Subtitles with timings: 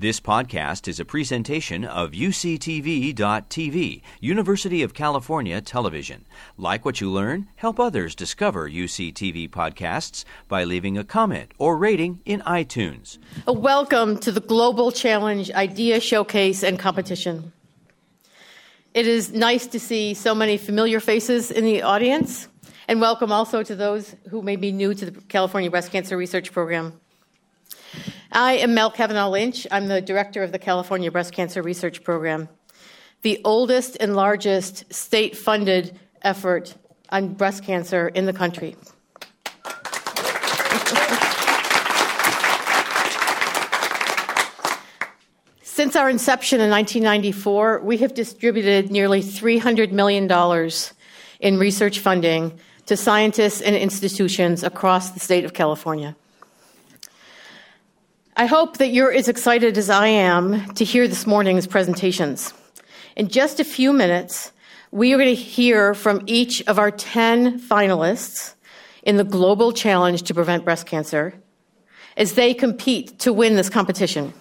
[0.00, 6.24] This podcast is a presentation of UCTV.tv, University of California Television.
[6.56, 12.20] Like what you learn, help others discover UCTV podcasts by leaving a comment or rating
[12.24, 13.18] in iTunes.
[13.48, 17.52] Welcome to the Global Challenge Idea Showcase and Competition.
[18.94, 22.46] It is nice to see so many familiar faces in the audience,
[22.86, 26.52] and welcome also to those who may be new to the California Breast Cancer Research
[26.52, 27.00] Program.
[28.30, 29.66] I am Mel Kavanaugh Lynch.
[29.70, 32.50] I'm the director of the California Breast Cancer Research Program,
[33.22, 36.74] the oldest and largest state funded effort
[37.08, 38.76] on breast cancer in the country.
[45.62, 50.30] Since our inception in 1994, we have distributed nearly $300 million
[51.40, 56.14] in research funding to scientists and institutions across the state of California.
[58.40, 62.54] I hope that you're as excited as I am to hear this morning's presentations.
[63.16, 64.52] In just a few minutes,
[64.92, 68.54] we are going to hear from each of our 10 finalists
[69.02, 71.34] in the Global Challenge to Prevent Breast Cancer
[72.16, 74.32] as they compete to win this competition.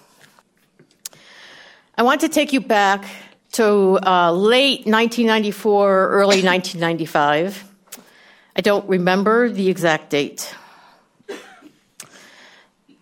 [1.98, 3.04] I want to take you back
[3.54, 7.64] to uh, late 1994, early 1995.
[8.56, 10.54] I don't remember the exact date.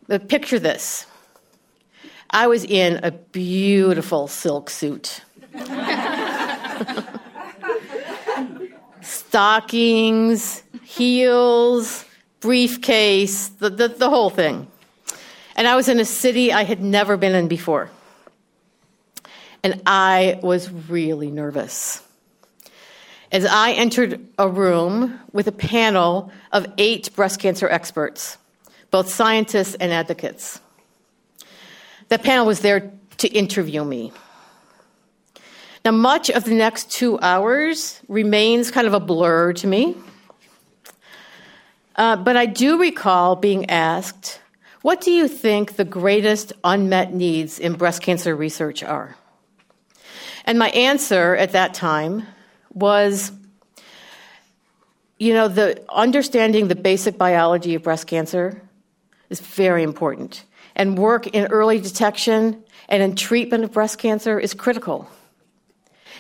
[0.08, 1.08] But picture this
[2.30, 5.22] I was in a beautiful silk suit.
[9.02, 12.06] Stockings, heels,
[12.39, 14.67] briefcase, the, the, the, whole thing.
[15.56, 17.90] And I was in a city I had never been in before.
[19.64, 22.02] And I was really nervous.
[23.31, 28.38] As I entered a room with a panel of eight breast cancer experts
[28.91, 30.59] both scientists and advocates.
[32.09, 34.11] That panel was there to interview me.
[35.83, 39.95] Now, much of the next two hours remains kind of a blur to me.
[41.95, 44.41] Uh, but I do recall being asked,
[44.81, 49.16] What do you think the greatest unmet needs in breast cancer research are?
[50.45, 52.25] And my answer at that time
[52.74, 53.31] was,
[55.18, 58.62] you know, the understanding the basic biology of breast cancer
[59.30, 60.44] is very important.
[60.75, 65.09] And work in early detection and in treatment of breast cancer is critical.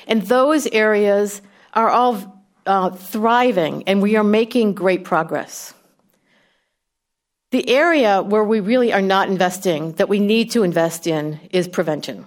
[0.07, 1.41] And those areas
[1.73, 5.73] are all uh, thriving, and we are making great progress.
[7.51, 11.67] The area where we really are not investing, that we need to invest in, is
[11.67, 12.25] prevention.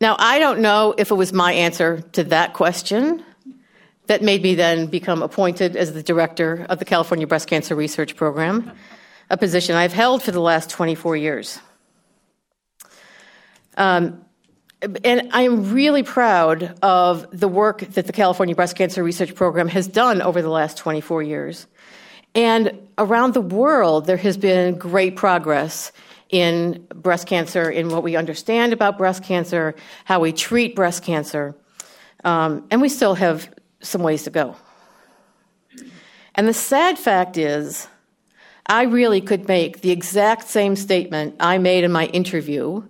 [0.00, 3.24] Now, I don't know if it was my answer to that question
[4.06, 8.16] that made me then become appointed as the director of the California Breast Cancer Research
[8.16, 8.72] Program,
[9.30, 11.58] a position I've held for the last 24 years.
[13.76, 14.24] Um,
[15.04, 19.86] and I'm really proud of the work that the California Breast Cancer Research Program has
[19.86, 21.66] done over the last 24 years.
[22.34, 25.92] And around the world, there has been great progress
[26.30, 29.74] in breast cancer, in what we understand about breast cancer,
[30.04, 31.54] how we treat breast cancer.
[32.24, 33.52] Um, and we still have
[33.82, 34.56] some ways to go.
[36.34, 37.86] And the sad fact is,
[38.66, 42.84] I really could make the exact same statement I made in my interview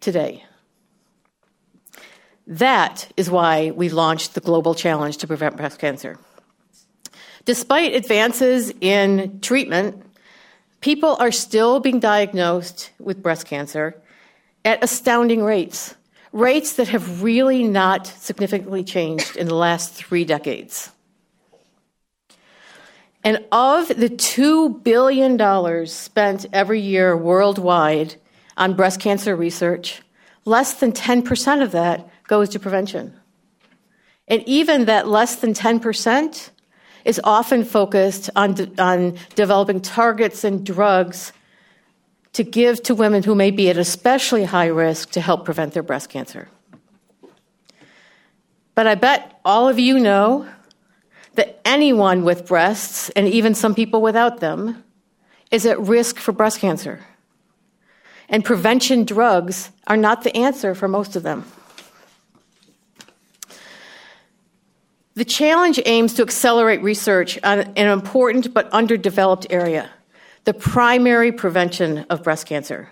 [0.00, 0.44] today.
[2.46, 6.18] That is why we launched the Global Challenge to Prevent Breast Cancer.
[7.44, 10.04] Despite advances in treatment,
[10.80, 14.00] people are still being diagnosed with breast cancer
[14.64, 15.94] at astounding rates
[16.32, 20.90] rates that have really not significantly changed in the last three decades.
[23.22, 28.14] And of the $2 billion spent every year worldwide
[28.56, 30.00] on breast cancer research,
[30.44, 33.14] less than 10% of that goes to prevention.
[34.28, 36.50] And even that less than 10%
[37.04, 41.32] is often focused on, de- on developing targets and drugs
[42.32, 45.82] to give to women who may be at especially high risk to help prevent their
[45.82, 46.48] breast cancer.
[48.74, 50.48] But I bet all of you know
[51.34, 54.84] that anyone with breasts, and even some people without them,
[55.50, 57.04] is at risk for breast cancer.
[58.28, 61.44] And prevention drugs are not the answer for most of them.
[65.14, 69.90] The challenge aims to accelerate research on an important but underdeveloped area
[70.44, 72.90] the primary prevention of breast cancer,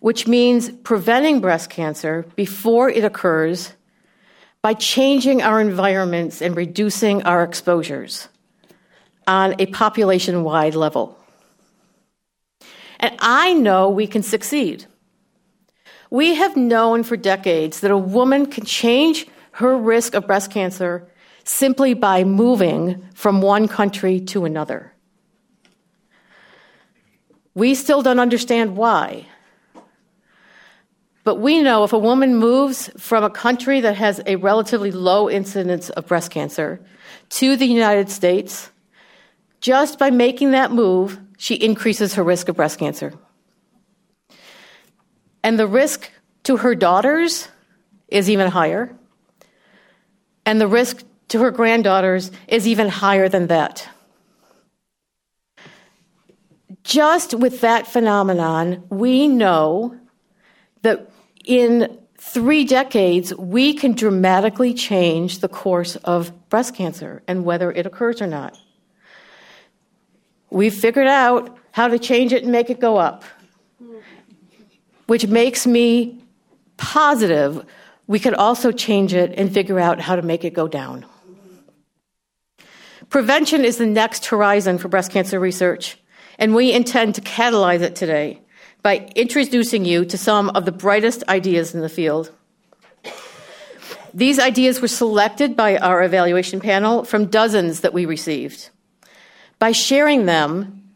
[0.00, 3.72] which means preventing breast cancer before it occurs
[4.62, 8.28] by changing our environments and reducing our exposures
[9.26, 11.18] on a population wide level.
[12.98, 14.86] And I know we can succeed.
[16.10, 21.08] We have known for decades that a woman can change her risk of breast cancer
[21.44, 24.92] simply by moving from one country to another.
[27.56, 29.26] We still don't understand why.
[31.24, 35.30] But we know if a woman moves from a country that has a relatively low
[35.30, 36.80] incidence of breast cancer
[37.30, 38.70] to the United States,
[39.62, 43.14] just by making that move, she increases her risk of breast cancer.
[45.42, 46.10] And the risk
[46.44, 47.48] to her daughters
[48.08, 48.94] is even higher.
[50.44, 53.88] And the risk to her granddaughters is even higher than that.
[56.86, 59.98] Just with that phenomenon, we know
[60.82, 61.10] that
[61.44, 67.86] in three decades, we can dramatically change the course of breast cancer and whether it
[67.86, 68.56] occurs or not.
[70.48, 73.24] We've figured out how to change it and make it go up,
[75.06, 76.22] which makes me
[76.76, 77.66] positive
[78.06, 81.04] we could also change it and figure out how to make it go down.
[83.08, 85.98] Prevention is the next horizon for breast cancer research,
[86.38, 88.40] and we intend to catalyze it today
[88.82, 92.32] by introducing you to some of the brightest ideas in the field.
[94.14, 98.70] These ideas were selected by our evaluation panel from dozens that we received.
[99.58, 100.90] By sharing them,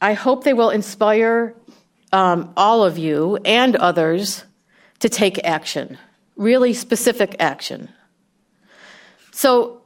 [0.00, 1.54] I hope they will inspire
[2.12, 4.44] um, all of you and others
[5.00, 5.98] to take action,
[6.36, 7.88] really specific action.
[9.32, 9.82] So,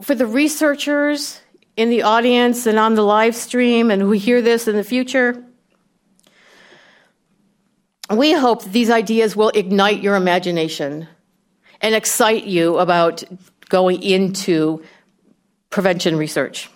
[0.00, 1.40] for the researchers
[1.76, 5.44] in the audience and on the live stream and who hear this in the future,
[8.10, 11.08] we hope that these ideas will ignite your imagination
[11.80, 13.22] and excite you about
[13.68, 14.82] going into
[15.70, 16.70] prevention research.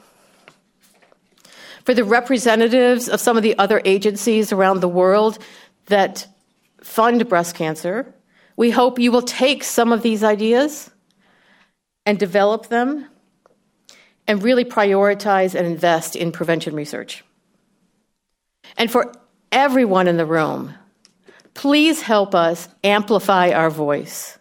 [1.84, 5.38] For the representatives of some of the other agencies around the world
[5.86, 6.26] that
[6.82, 8.14] fund breast cancer,
[8.56, 10.90] we hope you will take some of these ideas
[12.04, 13.06] and develop them
[14.30, 17.24] and really prioritize and invest in prevention research.
[18.76, 19.12] And for
[19.50, 20.72] everyone in the room,
[21.54, 24.38] please help us amplify our voice.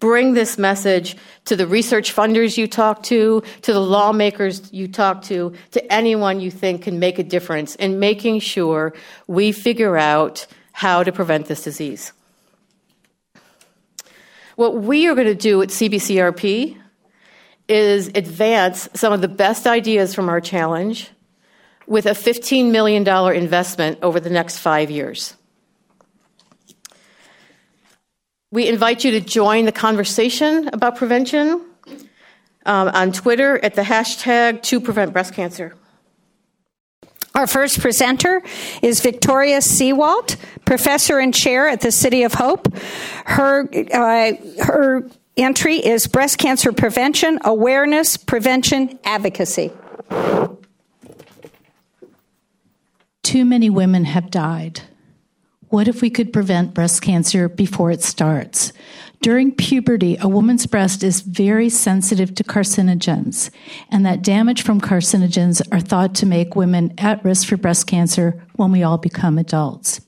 [0.00, 5.22] Bring this message to the research funders you talk to, to the lawmakers you talk
[5.30, 8.92] to, to anyone you think can make a difference in making sure
[9.28, 12.12] we figure out how to prevent this disease.
[14.56, 16.76] What we are going to do at CBCRP
[17.68, 21.10] is advance some of the best ideas from our challenge
[21.86, 25.34] with a $15 million investment over the next five years.
[28.50, 31.64] We invite you to join the conversation about prevention
[32.64, 35.74] um, on Twitter at the hashtag to prevent breast cancer.
[37.34, 38.42] Our first presenter
[38.82, 42.74] is Victoria Seewaldt, professor and chair at the City of Hope.
[43.26, 44.32] Her, uh,
[44.64, 49.72] her entry is breast cancer prevention, awareness, prevention, advocacy.
[53.22, 54.80] Too many women have died.
[55.68, 58.72] What if we could prevent breast cancer before it starts?
[59.20, 63.50] During puberty, a woman's breast is very sensitive to carcinogens,
[63.90, 68.42] and that damage from carcinogens are thought to make women at risk for breast cancer
[68.56, 70.00] when we all become adults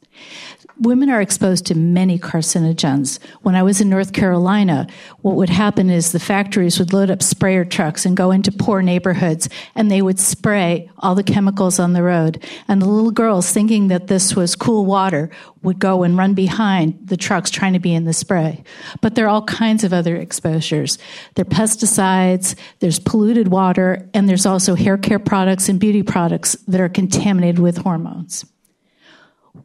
[0.81, 3.19] women are exposed to many carcinogens.
[3.43, 4.87] When I was in North Carolina,
[5.21, 8.81] what would happen is the factories would load up sprayer trucks and go into poor
[8.81, 12.43] neighborhoods and they would spray all the chemicals on the road.
[12.67, 15.31] And the little girls, thinking that this was cool water,
[15.63, 18.65] would go and run behind the trucks trying to be in the spray.
[19.03, 20.99] But there are all kinds of other exposures.
[21.35, 26.55] There are pesticides, there's polluted water, and there's also hair care products and beauty products
[26.67, 28.47] that are contaminated with hormones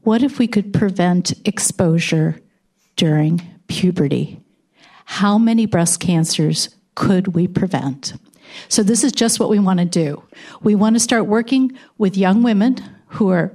[0.03, 2.39] what if we could prevent exposure
[2.95, 4.39] during puberty?
[5.05, 8.13] How many breast cancers could we prevent?
[8.67, 10.23] So, this is just what we want to do.
[10.61, 12.77] We want to start working with young women
[13.07, 13.53] who are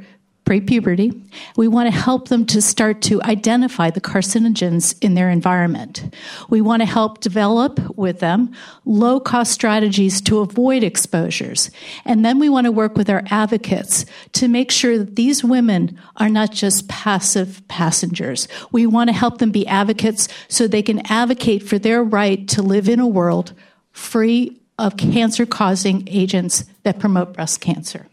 [0.50, 1.12] pre-puberty.
[1.54, 6.12] We want to help them to start to identify the carcinogens in their environment.
[6.49, 8.52] We want to help develop with them
[8.85, 11.71] low-cost strategies to avoid exposures.
[12.04, 15.97] And then we want to work with our advocates to make sure that these women
[16.16, 18.49] are not just passive passengers.
[18.73, 22.61] We want to help them be advocates so they can advocate for their right to
[22.61, 23.52] live in a world
[23.92, 28.09] free of cancer causing agents that promote breast cancer.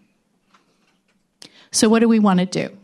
[1.71, 2.75] So, what do we want to do?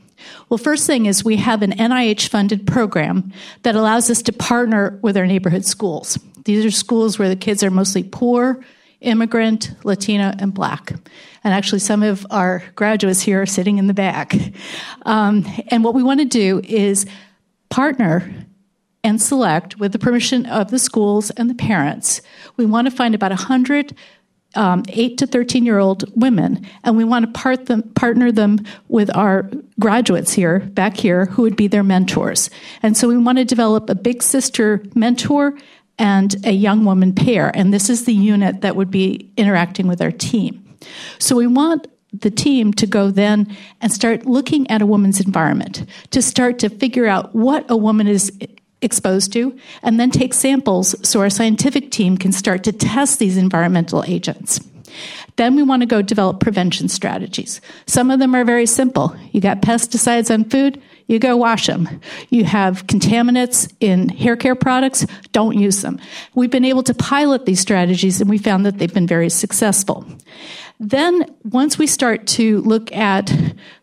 [0.50, 3.32] Well, first thing is we have an NIH funded program
[3.64, 6.18] that allows us to partner with our neighborhood schools.
[6.46, 8.64] These are schools where the kids are mostly poor
[9.04, 10.94] immigrant, Latino, and black.
[11.44, 14.34] And actually, some of our graduates here are sitting in the back.
[15.06, 17.06] Um, and what we want to do is
[17.70, 18.34] partner
[19.04, 22.22] and select, with the permission of the schools and the parents,
[22.56, 23.94] we want to find about 100
[24.56, 28.60] um, 8 to 13 year old women, and we want to part them, partner them
[28.88, 32.50] with our graduates here, back here, who would be their mentors.
[32.82, 35.58] And so we want to develop a big sister mentor
[36.00, 40.02] and a young woman pair, and this is the unit that would be interacting with
[40.02, 40.64] our team.
[41.20, 45.86] So we want the team to go then and start looking at a woman's environment,
[46.12, 48.32] to start to figure out what a woman is
[48.84, 53.38] exposed to, and then take samples so our scientific team can start to test these
[53.38, 54.60] environmental agents.
[55.36, 57.62] Then we want to go develop prevention strategies.
[57.88, 59.16] Some of them are very simple.
[59.32, 61.90] You got pesticides on food, you go wash them.
[62.30, 66.00] You have contaminants in hair care products, don't use them.
[66.36, 70.06] We've been able to pilot these strategies and we found that they've been very successful.
[70.80, 73.32] Then, once we start to look at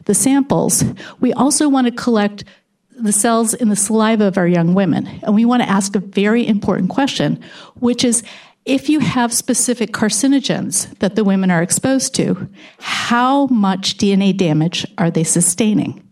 [0.05, 0.85] the samples,
[1.21, 2.45] we also want to collect
[3.05, 5.07] the cells in the saliva of our young women.
[5.23, 7.43] And we want to ask a very important question,
[7.77, 8.23] which is
[8.65, 14.87] if you have specific carcinogens that the women are exposed to, how much DNA damage
[14.99, 16.07] are they sustaining?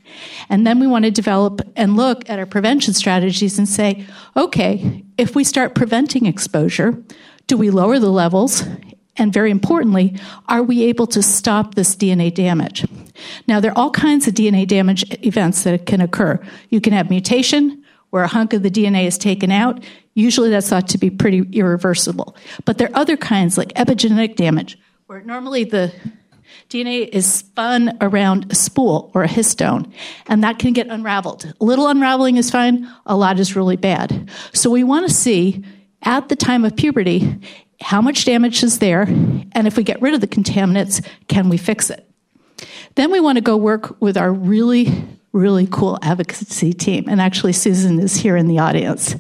[0.49, 5.05] And then we want to develop and look at our prevention strategies and say, okay,
[5.19, 7.03] if we start preventing exposure,
[7.47, 8.65] do we lower the levels?
[9.19, 10.17] And very importantly,
[10.49, 12.87] are we able to stop this DNA damage?
[13.47, 16.41] Now, there are all kinds of DNA damage events that can occur.
[16.71, 19.85] You can have mutation, where a hunk of the DNA is taken out.
[20.15, 22.37] Usually that's thought to be pretty irreversible.
[22.65, 25.93] But there are other kinds, like epigenetic damage, where normally the
[26.71, 29.93] DNA is spun around a spool or a histone,
[30.27, 31.53] and that can get unraveled.
[31.61, 34.31] A little unraveling is fine, a lot is really bad.
[34.53, 35.65] So we want to see
[36.03, 37.39] at the time of puberty
[37.81, 41.57] how much damage is there, and if we get rid of the contaminants, can we
[41.57, 42.05] fix it?
[42.97, 44.93] Then we want to go work with our really
[45.33, 47.05] really cool advocacy team.
[47.09, 49.15] And actually, Susan is here in the audience.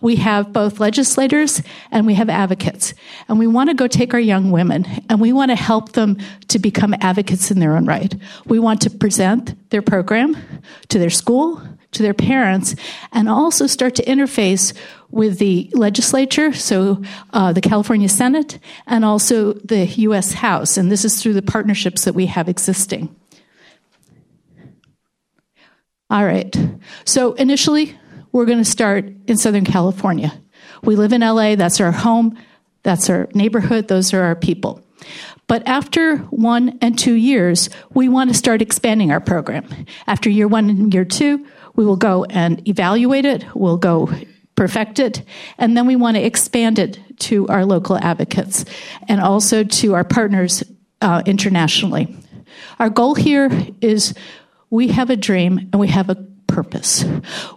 [0.00, 2.94] We have both legislators and we have advocates.
[3.28, 6.16] And we want to go take our young women and we want to help them
[6.48, 8.14] to become advocates in their own right.
[8.46, 10.36] We want to present their program
[10.88, 11.62] to their school,
[11.92, 12.74] to their parents,
[13.12, 14.72] and also start to interface
[15.10, 20.32] with the legislature, so uh, the California Senate, and also the U.S.
[20.32, 20.76] House.
[20.76, 23.14] And this is through the partnerships that we have existing.
[26.10, 26.56] All right.
[27.04, 27.96] So initially,
[28.32, 30.32] we're going to start in Southern California.
[30.82, 32.38] We live in LA, that's our home,
[32.82, 34.82] that's our neighborhood, those are our people.
[35.50, 39.66] But after one and two years, we want to start expanding our program.
[40.06, 44.08] After year one and year two, we will go and evaluate it, we'll go
[44.54, 45.24] perfect it,
[45.58, 48.64] and then we want to expand it to our local advocates
[49.08, 50.62] and also to our partners
[51.00, 52.16] uh, internationally.
[52.78, 54.14] Our goal here is
[54.70, 57.04] we have a dream and we have a purpose.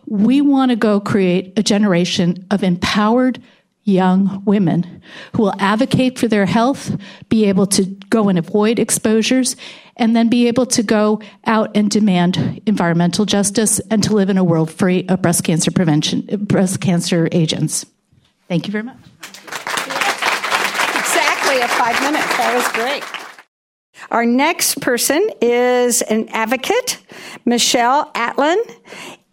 [0.08, 3.40] We want to go create a generation of empowered
[3.84, 5.02] young women
[5.36, 6.96] who will advocate for their health,
[7.30, 9.56] be able to go and avoid exposures,
[9.98, 14.38] and then be able to go out and demand environmental justice and to live in
[14.38, 17.86] a world free of breast cancer prevention, breast cancer agents.
[18.48, 18.98] Thank you very much.
[20.96, 22.38] Exactly at five minutes.
[22.38, 23.04] That was great.
[24.12, 27.00] Our next person is an advocate,
[27.46, 28.58] Michelle Atlin,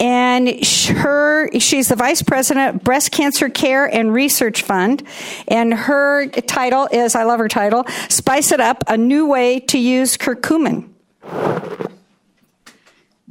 [0.00, 0.48] and
[0.88, 5.02] her she's the vice president of breast cancer care and research fund.
[5.46, 9.78] And her title is i love her title spice it up a new way to
[9.78, 10.88] use curcumin.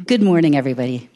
[0.06, 1.10] Good morning everybody.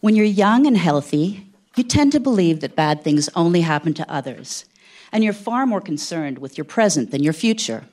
[0.00, 4.12] When you're young and healthy you tend to believe that bad things only happen to
[4.12, 4.64] others.
[5.12, 7.84] And you're far more concerned with your present than your future.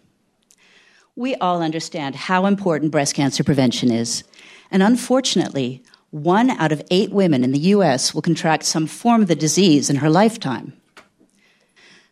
[1.15, 4.23] We all understand how important breast cancer prevention is.
[4.71, 5.83] And unfortunately,
[6.15, 9.89] one out of eight women in the US will contract some form of the disease
[9.89, 10.71] in her lifetime.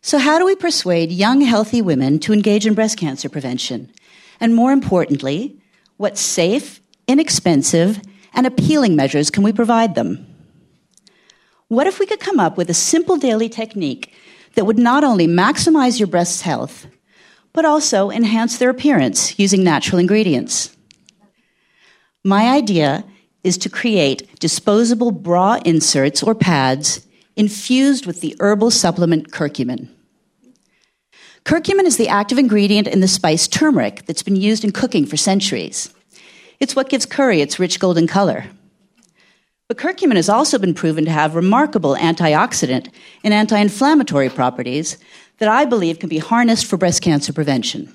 [0.01, 3.89] So, how do we persuade young, healthy women to engage in breast cancer prevention?
[4.41, 5.57] And more importantly,
[5.95, 8.01] what safe, inexpensive,
[8.33, 10.27] and appealing measures can we provide them?
[11.69, 14.13] What if we could come up with a simple daily technique
[14.55, 16.87] that would not only maximize your breast's health,
[17.53, 20.75] but also enhance their appearance using natural ingredients.
[22.23, 23.05] My idea
[23.43, 29.89] is to create disposable bra inserts or pads infused with the herbal supplement curcumin.
[31.45, 35.17] Curcumin is the active ingredient in the spice turmeric that's been used in cooking for
[35.17, 35.93] centuries.
[36.59, 38.45] It's what gives curry its rich golden color.
[39.67, 42.89] But curcumin has also been proven to have remarkable antioxidant
[43.23, 44.97] and anti inflammatory properties
[45.39, 47.93] that I believe can be harnessed for breast cancer prevention.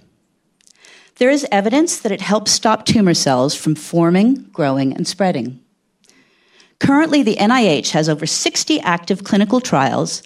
[1.19, 5.61] There is evidence that it helps stop tumor cells from forming, growing, and spreading.
[6.79, 10.23] Currently, the NIH has over 60 active clinical trials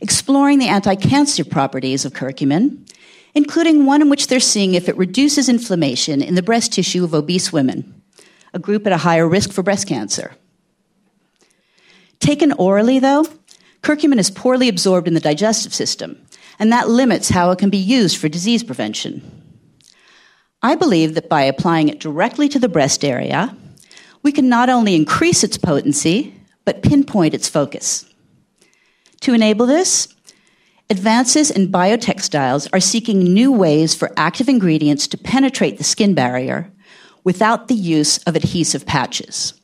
[0.00, 2.88] exploring the anti cancer properties of curcumin,
[3.34, 7.14] including one in which they're seeing if it reduces inflammation in the breast tissue of
[7.14, 8.00] obese women,
[8.54, 10.36] a group at a higher risk for breast cancer.
[12.20, 13.26] Taken orally, though,
[13.82, 16.16] curcumin is poorly absorbed in the digestive system,
[16.60, 19.37] and that limits how it can be used for disease prevention.
[20.62, 23.56] I believe that by applying it directly to the breast area,
[24.22, 26.34] we can not only increase its potency,
[26.64, 28.04] but pinpoint its focus.
[29.20, 30.08] To enable this,
[30.90, 36.70] advances in biotextiles are seeking new ways for active ingredients to penetrate the skin barrier
[37.22, 39.54] without the use of adhesive patches.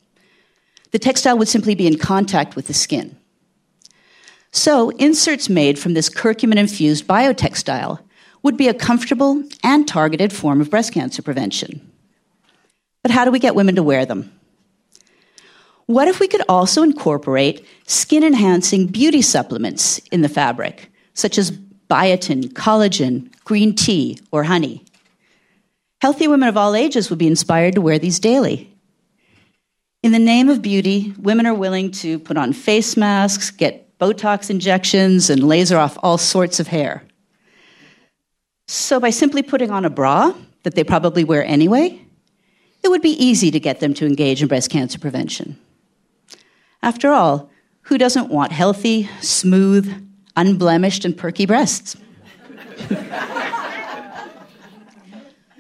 [0.92, 3.16] The textile would simply be in contact with the skin.
[4.52, 7.98] So, inserts made from this curcumin infused biotextile
[8.44, 11.90] would be a comfortable and targeted form of breast cancer prevention.
[13.02, 14.30] But how do we get women to wear them?
[15.86, 21.50] What if we could also incorporate skin enhancing beauty supplements in the fabric, such as
[21.90, 24.84] biotin, collagen, green tea, or honey?
[26.00, 28.70] Healthy women of all ages would be inspired to wear these daily.
[30.02, 34.50] In the name of beauty, women are willing to put on face masks, get Botox
[34.50, 37.04] injections, and laser off all sorts of hair.
[38.84, 42.02] So, by simply putting on a bra that they probably wear anyway,
[42.82, 45.58] it would be easy to get them to engage in breast cancer prevention.
[46.82, 47.48] After all,
[47.84, 49.90] who doesn't want healthy, smooth,
[50.36, 51.96] unblemished, and perky breasts?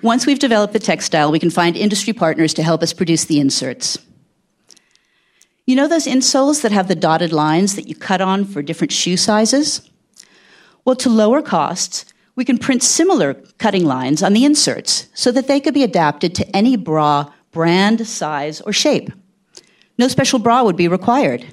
[0.02, 3.40] Once we've developed the textile, we can find industry partners to help us produce the
[3.40, 3.96] inserts.
[5.64, 8.92] You know those insoles that have the dotted lines that you cut on for different
[8.92, 9.90] shoe sizes?
[10.84, 12.04] Well, to lower costs,
[12.36, 16.34] we can print similar cutting lines on the inserts so that they could be adapted
[16.34, 19.10] to any bra brand, size, or shape.
[19.96, 21.46] No special bra would be required.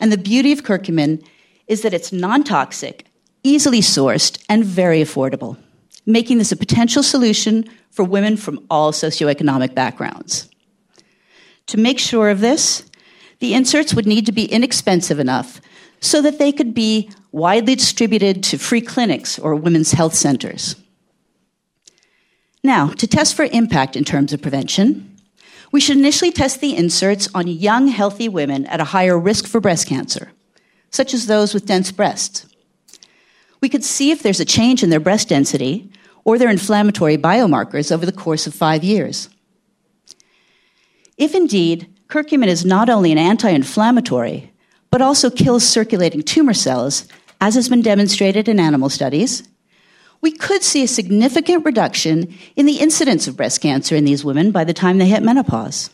[0.00, 1.24] And the beauty of curcumin
[1.68, 3.06] is that it's non toxic,
[3.42, 5.56] easily sourced, and very affordable,
[6.04, 10.50] making this a potential solution for women from all socioeconomic backgrounds.
[11.68, 12.84] To make sure of this,
[13.38, 15.60] the inserts would need to be inexpensive enough
[16.00, 20.76] so that they could be widely distributed to free clinics or women's health centers.
[22.62, 25.16] Now, to test for impact in terms of prevention,
[25.72, 29.60] we should initially test the inserts on young, healthy women at a higher risk for
[29.60, 30.30] breast cancer,
[30.90, 32.46] such as those with dense breasts.
[33.60, 35.90] We could see if there's a change in their breast density
[36.22, 39.28] or their inflammatory biomarkers over the course of five years.
[41.18, 44.52] If indeed curcumin is not only an anti inflammatory,
[44.92, 47.08] but also kills circulating tumor cells,
[47.44, 49.46] as has been demonstrated in animal studies,
[50.22, 54.50] we could see a significant reduction in the incidence of breast cancer in these women
[54.50, 55.90] by the time they hit menopause.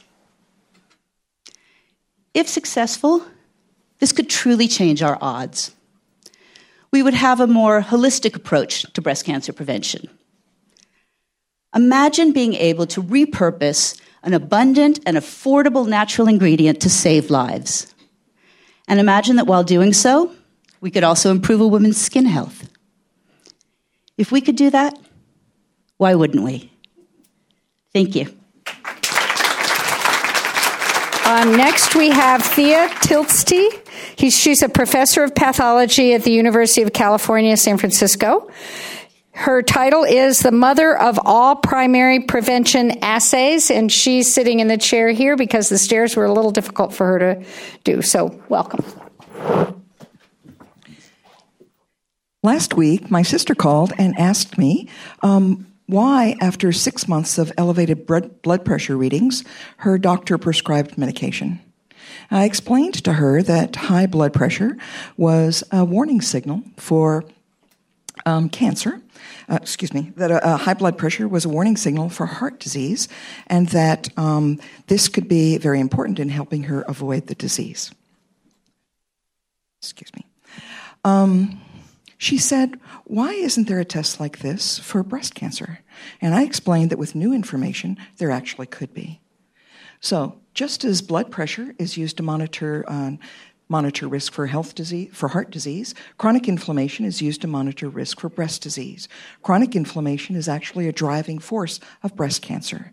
[2.34, 3.26] If successful,
[3.98, 5.74] this could truly change our odds.
[6.92, 10.08] We would have a more holistic approach to breast cancer prevention.
[11.74, 17.92] Imagine being able to repurpose an abundant and affordable natural ingredient to save lives.
[18.86, 20.32] And imagine that while doing so,
[20.80, 22.68] we could also improve a woman's skin health.
[24.16, 24.98] If we could do that,
[25.96, 26.72] why wouldn't we?
[27.92, 28.34] Thank you.
[31.26, 33.88] Um, next, we have Thea Tlsty.
[34.16, 38.50] He's, she's a professor of pathology at the University of California, San Francisco.
[39.32, 44.76] Her title is the mother of all primary prevention assays, and she's sitting in the
[44.76, 47.44] chair here because the stairs were a little difficult for her to
[47.84, 48.02] do.
[48.02, 48.84] So, welcome.
[52.42, 54.88] Last week, my sister called and asked me
[55.22, 59.44] um, why, after six months of elevated blood pressure readings,
[59.79, 61.61] her doctor prescribed medication.
[62.31, 64.76] I explained to her that high blood pressure
[65.16, 67.24] was a warning signal for
[68.24, 69.03] um, cancer
[69.50, 73.09] uh, excuse me, that a, high blood pressure was a warning signal for heart disease,
[73.48, 77.90] and that um, this could be very important in helping her avoid the disease.
[79.83, 80.24] Excuse me.
[81.05, 81.61] Um,
[82.20, 85.78] she said, Why isn't there a test like this for breast cancer?
[86.20, 89.22] And I explained that with new information, there actually could be.
[90.00, 93.12] So, just as blood pressure is used to monitor uh,
[93.70, 95.94] monitor risk for health disease, for heart disease.
[96.18, 99.09] Chronic inflammation is used to monitor risk for breast disease.
[99.42, 102.92] Chronic inflammation is actually a driving force of breast cancer.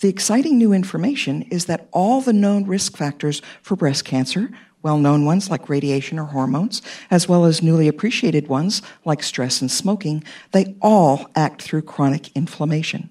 [0.00, 4.50] The exciting new information is that all the known risk factors for breast cancer,
[4.82, 9.60] well known ones like radiation or hormones, as well as newly appreciated ones like stress
[9.60, 13.10] and smoking, they all act through chronic inflammation.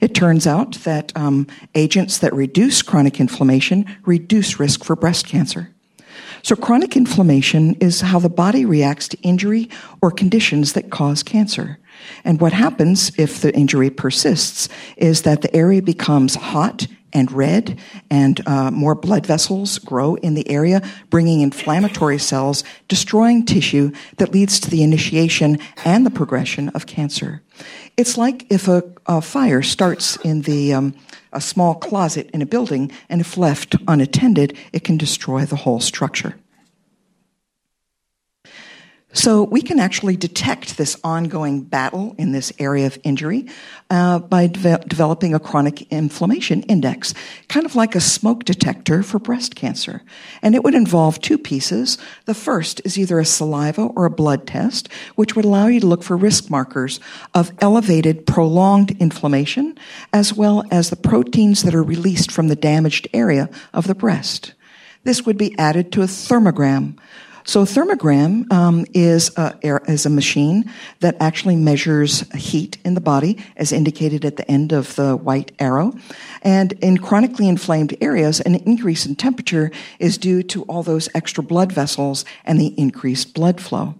[0.00, 5.70] It turns out that um, agents that reduce chronic inflammation reduce risk for breast cancer.
[6.42, 9.70] So, chronic inflammation is how the body reacts to injury
[10.00, 11.78] or conditions that cause cancer.
[12.24, 17.78] And what happens if the injury persists is that the area becomes hot and red,
[18.10, 24.32] and uh, more blood vessels grow in the area, bringing inflammatory cells, destroying tissue that
[24.32, 27.42] leads to the initiation and the progression of cancer.
[27.96, 30.94] It's like if a, a fire starts in the um,
[31.32, 35.80] a small closet in a building, and if left unattended, it can destroy the whole
[35.80, 36.34] structure.
[39.14, 43.46] So we can actually detect this ongoing battle in this area of injury
[43.90, 47.12] uh, by de- developing a chronic inflammation index,
[47.48, 50.02] kind of like a smoke detector for breast cancer.
[50.40, 51.98] And it would involve two pieces.
[52.24, 55.86] The first is either a saliva or a blood test, which would allow you to
[55.86, 56.98] look for risk markers
[57.34, 59.78] of elevated prolonged inflammation,
[60.14, 64.54] as well as the proteins that are released from the damaged area of the breast.
[65.04, 66.96] This would be added to a thermogram
[67.44, 73.38] so, thermogram um, is, a, is a machine that actually measures heat in the body,
[73.56, 75.92] as indicated at the end of the white arrow.
[76.42, 81.42] And in chronically inflamed areas, an increase in temperature is due to all those extra
[81.42, 83.94] blood vessels and the increased blood flow.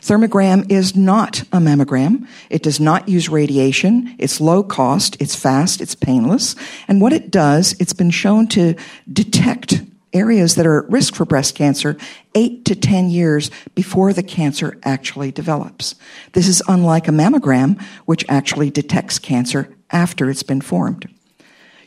[0.00, 2.26] Thermogram is not a mammogram.
[2.50, 4.14] It does not use radiation.
[4.18, 6.56] It's low cost, it's fast, it's painless.
[6.88, 8.74] And what it does, it's been shown to
[9.10, 11.96] detect areas that are at risk for breast cancer
[12.34, 15.94] eight to 10 years before the cancer actually develops.
[16.32, 21.08] This is unlike a mammogram, which actually detects cancer after it's been formed.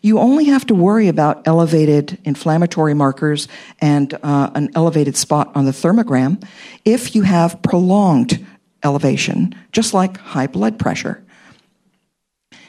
[0.01, 3.47] You only have to worry about elevated inflammatory markers
[3.79, 6.45] and uh, an elevated spot on the thermogram
[6.83, 8.45] if you have prolonged
[8.83, 11.23] elevation, just like high blood pressure.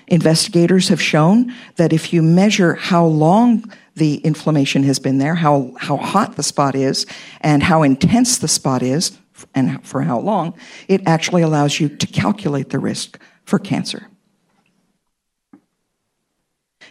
[0.06, 3.64] Investigators have shown that if you measure how long
[3.96, 7.06] the inflammation has been there, how, how hot the spot is,
[7.40, 9.18] and how intense the spot is,
[9.54, 10.54] and for how long,
[10.88, 14.08] it actually allows you to calculate the risk for cancer.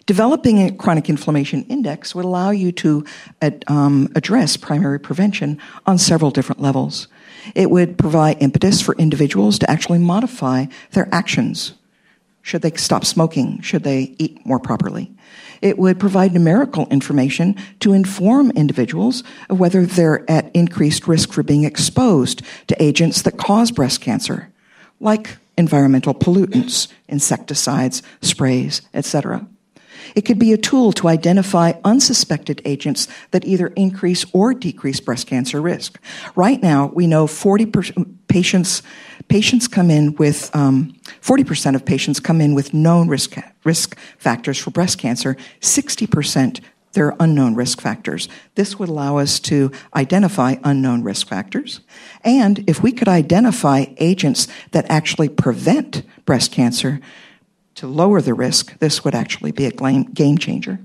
[0.05, 3.05] Developing a chronic inflammation index would allow you to
[3.67, 7.07] um, address primary prevention on several different levels.
[7.55, 11.73] It would provide impetus for individuals to actually modify their actions.
[12.41, 13.61] Should they stop smoking?
[13.61, 15.09] Should they eat more properly?
[15.63, 21.41] It would provide numerical information to inform individuals of whether they're at increased risk for
[21.41, 24.52] being exposed to agents that cause breast cancer,
[24.99, 29.47] like environmental pollutants, insecticides, sprays, etc.
[30.15, 35.28] It could be a tool to identify unsuspected agents that either increase or decrease breast
[35.28, 35.97] cancer risk.
[36.36, 38.84] Right now, we know 40% patients
[39.27, 44.57] patients come in with um, 40% of patients come in with known risk risk factors
[44.57, 45.38] for breast cancer.
[45.62, 46.59] 60%
[46.93, 48.29] there are unknown risk factors.
[48.55, 51.81] This would allow us to identify unknown risk factors.
[52.23, 57.01] And if we could identify agents that actually prevent breast cancer
[57.75, 60.79] to lower the risk, this would actually be a game changer.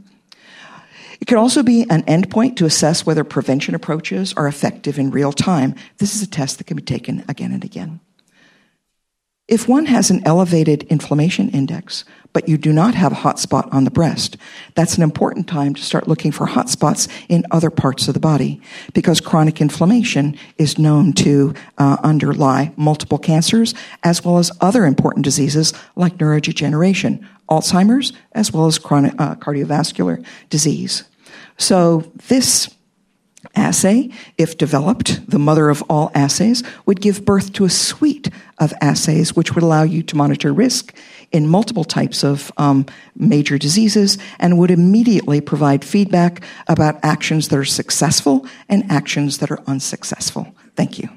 [1.21, 5.33] It could also be an endpoint to assess whether prevention approaches are effective in real
[5.33, 5.75] time.
[5.99, 8.01] This is a test that can be taken again and again.
[9.49, 13.67] If one has an elevated inflammation index, but you do not have a hot spot
[13.73, 14.37] on the breast,
[14.75, 18.21] that's an important time to start looking for hot spots in other parts of the
[18.21, 18.61] body
[18.93, 25.25] because chronic inflammation is known to uh, underlie multiple cancers as well as other important
[25.25, 31.05] diseases like neurodegeneration, Alzheimer's, as well as chronic uh, cardiovascular disease.
[31.57, 32.69] So this
[33.55, 38.73] assay, if developed, the mother of all assays, would give birth to a suite of
[38.81, 40.95] assays which would allow you to monitor risk
[41.31, 47.59] in multiple types of um, major diseases and would immediately provide feedback about actions that
[47.59, 50.55] are successful and actions that are unsuccessful.
[50.75, 51.09] Thank you.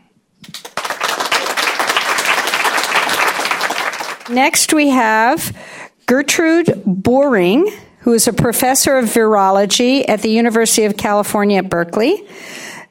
[4.29, 5.55] Next, we have
[6.05, 7.69] Gertrude Buehring
[8.01, 12.27] who is a professor of virology at the University of California at Berkeley,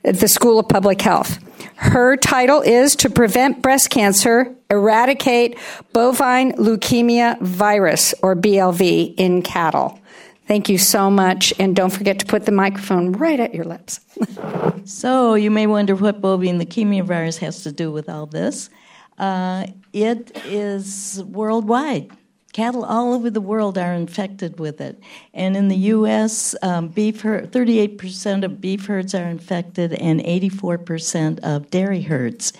[0.04, 1.38] at the School of Public Health.
[1.76, 5.58] Her title is To Prevent Breast Cancer, Eradicate
[5.92, 9.98] Bovine Leukemia Virus, or BLV, in cattle.
[10.46, 14.00] Thank you so much, and don't forget to put the microphone right at your lips.
[14.84, 18.70] so, you may wonder what bovine leukemia virus has to do with all this.
[19.18, 22.10] Uh, it is worldwide
[22.52, 25.00] Cattle all over the world are infected with it.
[25.32, 31.38] And in the U.S., um, beef herd, 38% of beef herds are infected and 84%
[31.40, 32.52] of dairy herds.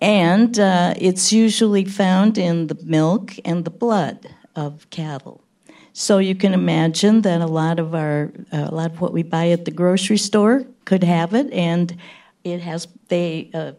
[0.00, 5.42] And uh, it's usually found in the milk and the blood of cattle.
[5.92, 9.24] So you can imagine that a lot of our, uh, a lot of what we
[9.24, 11.96] buy at the grocery store could have it, and
[12.44, 13.72] it has they uh,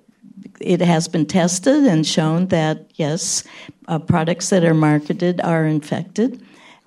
[0.60, 3.43] it has been tested and shown that yes,
[3.88, 6.41] uh, products that are marketed are infected.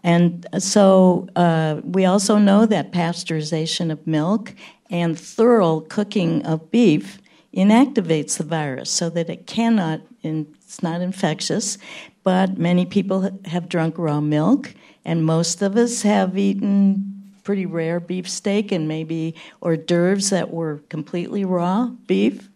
[0.05, 4.55] And so uh, we also know that pasteurization of milk
[4.91, 7.19] and thorough cooking of beef
[7.55, 11.79] inactivates the virus so that it cannot, it's not infectious,
[12.25, 18.01] but many people have drunk raw milk, and most of us have eaten pretty rare
[18.01, 22.49] beef steak and maybe hors d'oeuvres that were completely raw beef.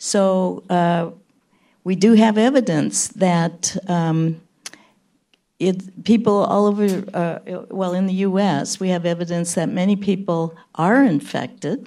[0.00, 1.10] So uh,
[1.84, 4.40] we do have evidence that um,
[5.58, 10.56] it, people all over, uh, well, in the U.S., we have evidence that many people
[10.74, 11.86] are infected,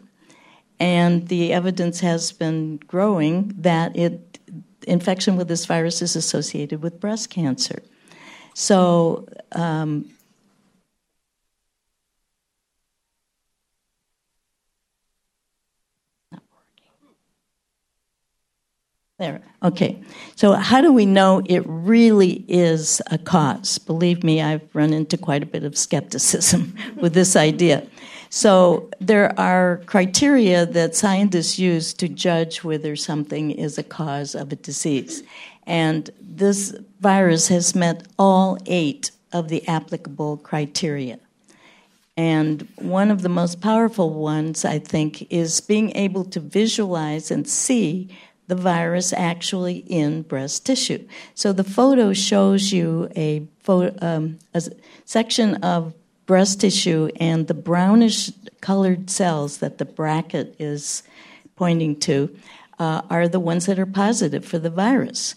[0.80, 4.40] and the evidence has been growing that it
[4.86, 7.82] infection with this virus is associated with breast cancer.
[8.54, 10.13] So um,
[19.24, 19.42] There.
[19.64, 20.04] Okay.
[20.36, 23.78] So, how do we know it really is a cause?
[23.78, 27.88] Believe me, I've run into quite a bit of skepticism with this idea.
[28.30, 34.52] So, there are criteria that scientists use to judge whether something is a cause of
[34.52, 35.24] a disease.
[35.66, 41.18] And this virus has met all eight of the applicable criteria.
[42.18, 47.48] And one of the most powerful ones, I think, is being able to visualize and
[47.48, 48.10] see
[48.48, 51.08] the virus actually in breast tissue.
[51.34, 54.64] So the photo shows you a, um, a
[55.06, 55.94] section of
[56.26, 61.04] breast tissue and the brownish colored cells that the bracket is
[61.56, 62.36] pointing to
[62.80, 65.36] uh, are the ones that are positive for the virus.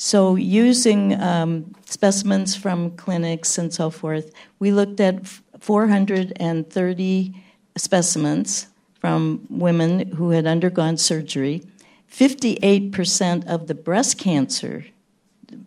[0.00, 5.26] So, using um, specimens from clinics and so forth, we looked at
[5.58, 7.34] 430
[7.76, 8.68] specimens
[9.00, 11.64] from women who had undergone surgery
[12.10, 14.86] 58% of the breast cancer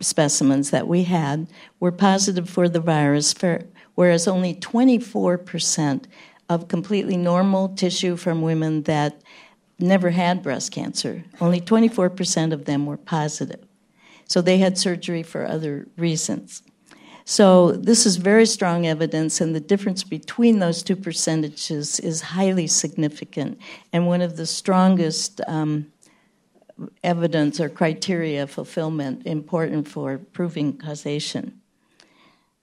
[0.00, 1.48] specimens that we had
[1.80, 3.62] were positive for the virus, for,
[3.94, 6.04] whereas only 24%
[6.48, 9.22] of completely normal tissue from women that
[9.78, 13.64] never had breast cancer, only 24% of them were positive.
[14.28, 16.62] So they had surgery for other reasons.
[17.24, 22.66] So this is very strong evidence, and the difference between those two percentages is highly
[22.66, 23.58] significant
[23.92, 25.92] and one of the strongest um,
[27.02, 31.60] evidence or criteria fulfillment important for proving causation.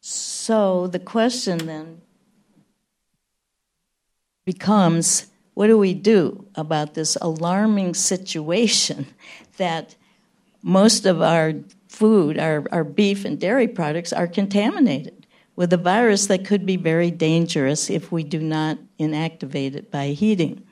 [0.02, 2.02] So the question then
[4.46, 9.08] becomes what do we do about this alarming situation
[9.58, 9.96] that
[10.64, 11.54] most of our
[11.88, 16.78] food, our, our beef and dairy products, are contaminated with a virus that could be
[16.78, 20.64] very dangerous if we do not inactivate it by heating?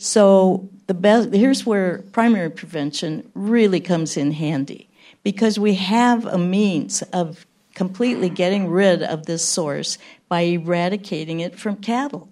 [0.00, 4.88] So the best here's where primary prevention really comes in handy
[5.22, 11.54] because we have a means of completely getting rid of this source by eradicating it
[11.54, 12.30] from cattle.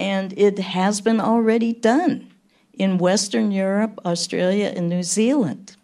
[0.00, 2.32] And it has been already done
[2.72, 5.76] in Western Europe, Australia, and New Zealand.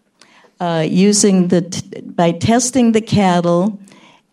[0.59, 3.79] Uh, using the t- by testing the cattle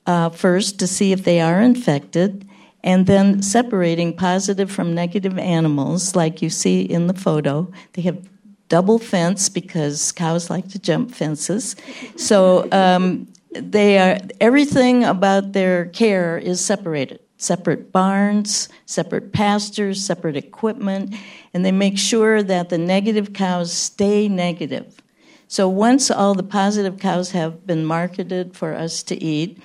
[0.06, 2.48] uh, first to see if they are infected,
[2.84, 7.72] and then separating positive from negative animals, like you see in the photo.
[7.94, 8.28] They have
[8.68, 11.76] double fence because cows like to jump fences.
[12.16, 17.20] So um, they are everything about their care is separated.
[17.38, 21.14] Separate barns, separate pastures, separate equipment,
[21.54, 25.00] and they make sure that the negative cows stay negative.
[25.48, 29.58] So once all the positive cows have been marketed for us to eat,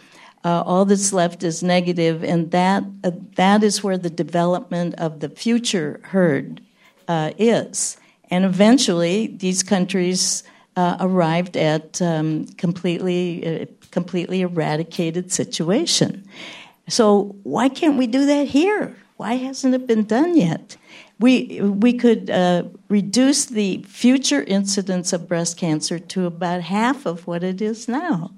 [0.43, 5.19] uh, all that's left is negative, and that uh, that is where the development of
[5.19, 6.62] the future herd
[7.08, 7.97] uh, is.
[8.32, 10.43] And eventually, these countries
[10.75, 16.23] uh, arrived at um, completely uh, completely eradicated situation.
[16.88, 18.95] So why can't we do that here?
[19.17, 20.78] Why hasn't it been done yet?
[21.19, 27.28] We we could uh, reduce the future incidence of breast cancer to about half of
[27.28, 28.32] what it is now.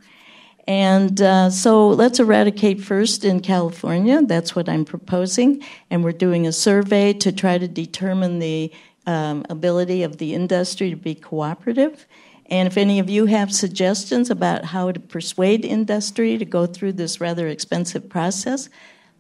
[0.68, 4.22] And uh, so let's eradicate first in California.
[4.22, 5.64] That's what I'm proposing.
[5.90, 8.72] And we're doing a survey to try to determine the
[9.08, 12.06] um, ability of the industry to be cooperative.
[12.46, 16.94] And if any of you have suggestions about how to persuade industry to go through
[16.94, 18.70] this rather expensive process,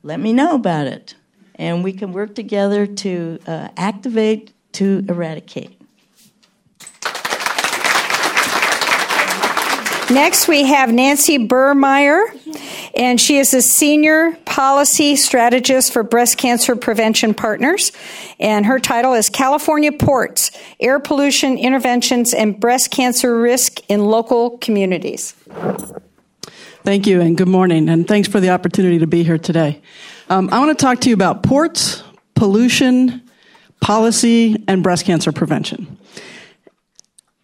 [0.03, 1.15] let me know about it.
[1.55, 5.80] And we can work together to uh, activate to eradicate.
[10.11, 12.21] Next, we have Nancy Buermeyer,
[12.97, 17.93] and she is a senior policy strategist for Breast Cancer Prevention Partners.
[18.37, 24.57] And her title is California Ports Air Pollution Interventions and Breast Cancer Risk in Local
[24.57, 25.33] Communities.
[26.83, 29.81] Thank you, and good morning, and thanks for the opportunity to be here today.
[30.29, 32.03] Um, I want to talk to you about ports,
[32.35, 33.21] pollution,
[33.79, 35.97] policy, and breast cancer prevention.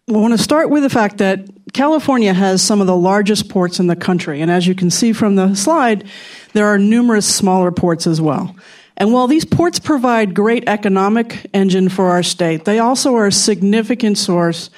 [0.08, 3.80] I want to start with the fact that California has some of the largest ports
[3.80, 6.04] in the country, and as you can see from the slide,
[6.52, 8.54] there are numerous smaller ports as well.
[8.96, 13.32] And while these ports provide great economic engine for our state, they also are a
[13.32, 14.70] significant source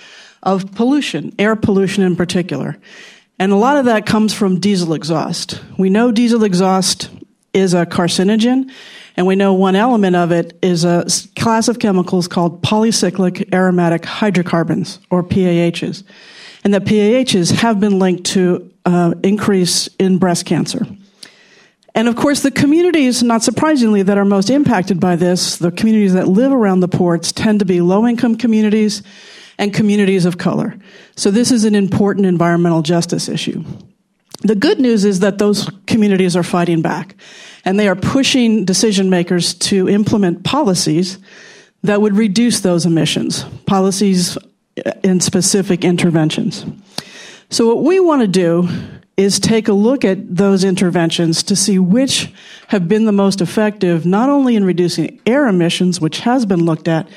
[0.42, 2.76] of pollution, air pollution in particular.
[3.38, 5.62] And a lot of that comes from diesel exhaust.
[5.79, 7.09] We know diesel exhaust
[7.55, 8.70] is a carcinogen,
[9.16, 14.05] and we know one element of it is a class of chemicals called polycyclic aromatic
[14.05, 16.05] hydrocarbons, or PAHs.
[16.64, 20.87] And that PAHs have been linked to uh, increase in breast cancer.
[21.94, 26.14] And of course, the communities, not surprisingly, that are most impacted by this, the communities
[26.14, 29.03] that live around the ports, tend to be low income communities
[29.59, 30.77] and communities of color.
[31.16, 33.64] So this is an important environmental justice issue.
[34.42, 37.14] The good news is that those communities are fighting back
[37.64, 41.18] and they are pushing decision makers to implement policies
[41.83, 44.38] that would reduce those emissions, policies
[45.03, 46.64] in specific interventions.
[47.49, 48.69] So, what we want to do
[49.16, 52.33] is take a look at those interventions to see which
[52.69, 56.88] have been the most effective, not only in reducing air emissions, which has been looked
[56.88, 57.09] at,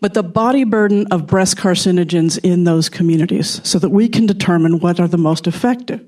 [0.00, 4.80] but the body burden of breast carcinogens in those communities so that we can determine
[4.80, 6.04] what are the most effective.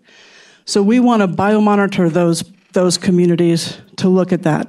[0.64, 2.42] So we want to biomonitor those,
[2.72, 4.68] those communities to look at that.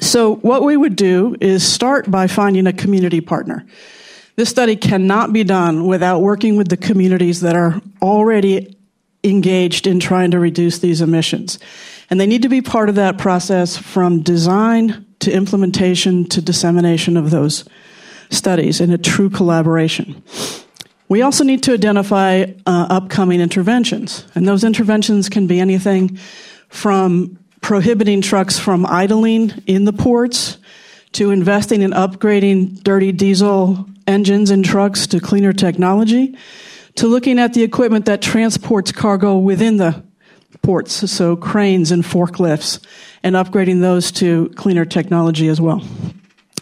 [0.00, 3.66] So what we would do is start by finding a community partner.
[4.36, 8.76] This study cannot be done without working with the communities that are already
[9.22, 11.58] engaged in trying to reduce these emissions.
[12.10, 17.16] And they need to be part of that process from design to implementation to dissemination
[17.16, 17.64] of those
[18.30, 20.22] studies in a true collaboration.
[21.08, 26.18] We also need to identify uh, upcoming interventions, and those interventions can be anything
[26.68, 30.58] from prohibiting trucks from idling in the ports
[31.12, 36.36] to investing in upgrading dirty diesel engines and trucks to cleaner technology
[36.96, 40.02] to looking at the equipment that transports cargo within the
[40.62, 42.84] ports, so cranes and forklifts,
[43.22, 45.82] and upgrading those to cleaner technology as well.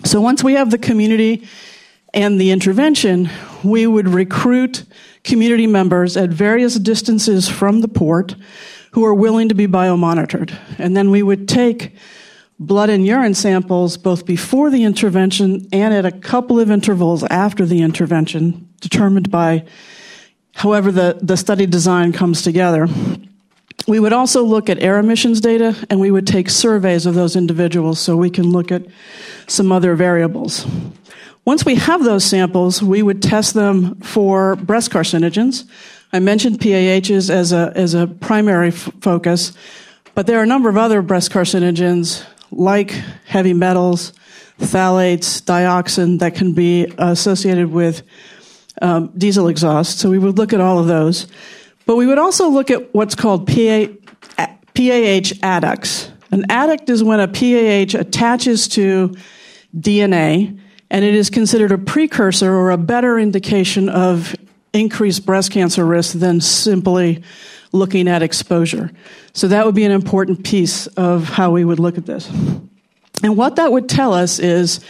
[0.04, 1.46] So once we have the community
[2.12, 3.30] and the intervention,
[3.62, 4.84] we would recruit
[5.22, 8.34] community members at various distances from the port
[8.92, 10.54] who are willing to be biomonitored.
[10.78, 11.94] And then we would take
[12.66, 17.66] blood and urine samples both before the intervention and at a couple of intervals after
[17.66, 19.64] the intervention, determined by
[20.54, 22.86] however the, the study design comes together.
[23.88, 27.34] We would also look at air emissions data and we would take surveys of those
[27.34, 28.86] individuals so we can look at
[29.48, 30.66] some other variables.
[31.44, 35.64] Once we have those samples, we would test them for breast carcinogens.
[36.12, 39.52] I mentioned PAHs as a, as a primary f- focus,
[40.14, 42.90] but there are a number of other breast carcinogens like
[43.26, 44.12] heavy metals,
[44.58, 48.02] phthalates, dioxin that can be associated with
[48.80, 49.98] um, diesel exhaust.
[49.98, 51.26] So we would look at all of those.
[51.86, 53.86] But we would also look at what's called PA,
[54.36, 56.10] PAH adducts.
[56.30, 59.14] An adduct is when a PAH attaches to
[59.76, 60.58] DNA
[60.90, 64.36] and it is considered a precursor or a better indication of
[64.72, 67.22] increased breast cancer risk than simply
[67.72, 68.90] looking at exposure.
[69.32, 72.28] So that would be an important piece of how we would look at this.
[73.22, 74.80] And what that would tell us is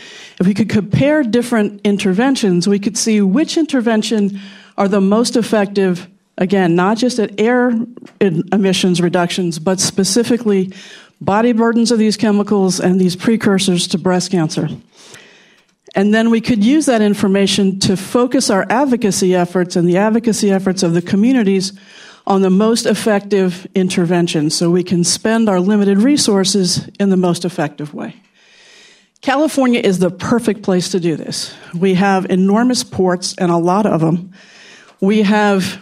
[0.40, 4.40] if we could compare different interventions, we could see which intervention
[4.76, 7.72] are the most effective, again, not just at air
[8.20, 10.72] emissions reductions, but specifically
[11.20, 14.68] body burdens of these chemicals and these precursors to breast cancer.
[15.94, 20.50] And then we could use that information to focus our advocacy efforts and the advocacy
[20.50, 21.72] efforts of the communities
[22.26, 27.44] on the most effective intervention so we can spend our limited resources in the most
[27.44, 28.14] effective way.
[29.20, 31.54] California is the perfect place to do this.
[31.74, 34.32] We have enormous ports and a lot of them.
[35.00, 35.80] We have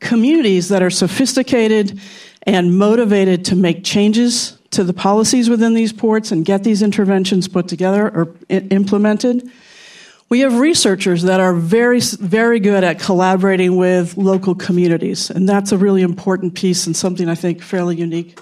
[0.00, 1.98] communities that are sophisticated
[2.42, 7.48] and motivated to make changes to the policies within these ports and get these interventions
[7.48, 9.50] put together or implemented.
[10.30, 15.70] We have researchers that are very, very good at collaborating with local communities, and that's
[15.70, 18.40] a really important piece and something I think fairly unique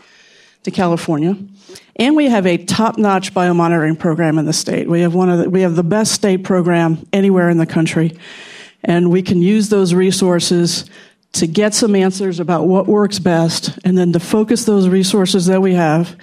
[0.62, 1.36] to California.
[1.96, 4.88] And we have a top-notch biomonitoring program in the state.
[4.88, 8.16] We have one of the, we have the best state program anywhere in the country,
[8.84, 10.84] and we can use those resources
[11.32, 15.60] to get some answers about what works best, and then to focus those resources that
[15.60, 16.16] we have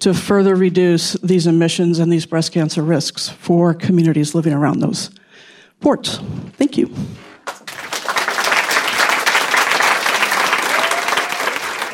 [0.00, 5.10] to further reduce these emissions and these breast cancer risks for communities living around those
[5.80, 6.18] ports.
[6.56, 6.94] Thank you.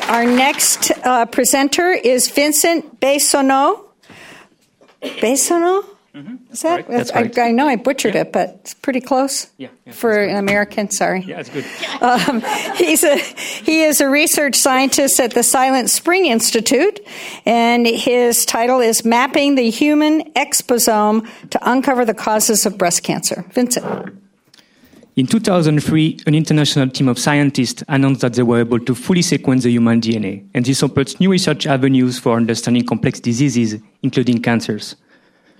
[0.07, 3.89] Our next uh, presenter is Vincent Bessonneau.
[5.01, 5.94] Bessonneau?
[6.15, 6.53] Mm-hmm.
[6.53, 6.87] Is that?
[6.87, 7.37] Right.
[7.37, 8.21] I, I, know I butchered yeah.
[8.21, 9.47] it, but it's pretty close.
[9.57, 10.89] Yeah, yeah for an American.
[10.89, 11.21] Sorry.
[11.21, 11.65] Yeah, it's good.
[12.05, 12.41] Um,
[12.75, 16.99] he's a he is a research scientist at the Silent Spring Institute,
[17.45, 23.43] and his title is "Mapping the Human Exposome to Uncover the Causes of Breast Cancer."
[23.51, 24.19] Vincent.
[25.15, 29.63] In 2003, an international team of scientists announced that they were able to fully sequence
[29.63, 34.95] the human DNA, and this opens new research avenues for understanding complex diseases, including cancers.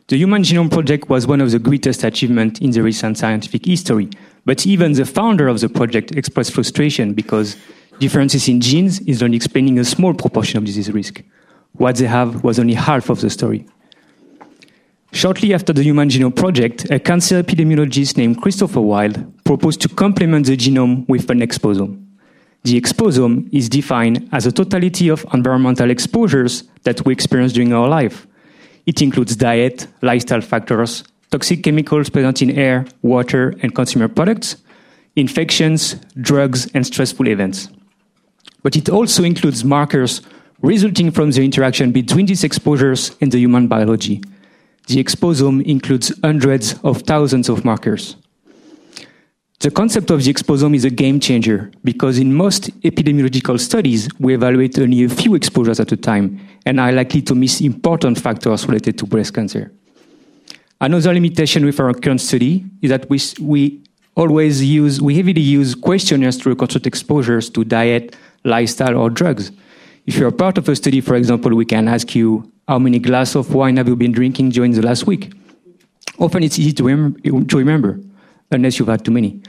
[0.08, 4.08] The Human Genome Project was one of the greatest achievements in the recent scientific history,
[4.46, 7.58] but even the founder of the project expressed frustration because
[7.98, 11.24] differences in genes is only explaining a small proportion of disease risk.
[11.72, 13.66] What they have was only half of the story.
[15.12, 20.46] Shortly after the Human Genome Project, a cancer epidemiologist named Christopher Wild proposed to complement
[20.46, 22.06] the genome with an exposome.
[22.62, 27.88] The exposome is defined as a totality of environmental exposures that we experience during our
[27.88, 28.28] life.
[28.86, 34.58] It includes diet, lifestyle factors, toxic chemicals present in air, water, and consumer products,
[35.16, 37.70] infections, drugs, and stressful events.
[38.64, 40.22] But it also includes markers
[40.62, 44.22] resulting from the interaction between these exposures and the human biology,
[44.88, 48.16] the exposome includes hundreds of thousands of markers.
[49.60, 54.36] The concept of the exposome is a game changer because in most epidemiological studies, we
[54.36, 58.68] evaluate only a few exposures at a time and are likely to miss important factors
[58.68, 59.72] related to breast cancer.
[60.82, 63.82] Another limitation with our current study is that we, we
[64.16, 69.52] always use, we heavily use questionnaires to reconstruct exposures to diet, lifestyle, or drugs.
[70.06, 73.38] If you're part of a study, for example, we can ask you how many glasses
[73.38, 75.32] of wine have you been drinking during the last week?
[76.20, 78.00] Often it's easy to, rem- to remember,
[78.52, 79.42] unless you've had too many.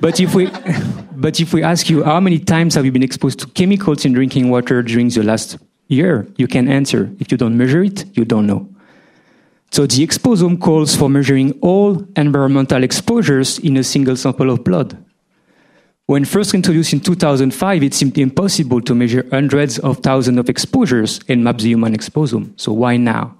[0.00, 0.50] But if, we,
[1.16, 4.12] but if we ask you how many times have you been exposed to chemicals in
[4.12, 5.58] drinking water during the last
[5.88, 7.10] year, you can answer.
[7.20, 8.68] If you don't measure it, you don't know.
[9.70, 15.02] So the exposome calls for measuring all environmental exposures in a single sample of blood.
[16.06, 21.20] When first introduced in 2005, it seemed impossible to measure hundreds of thousands of exposures
[21.28, 22.52] and map the human exposome.
[22.60, 23.36] So why now?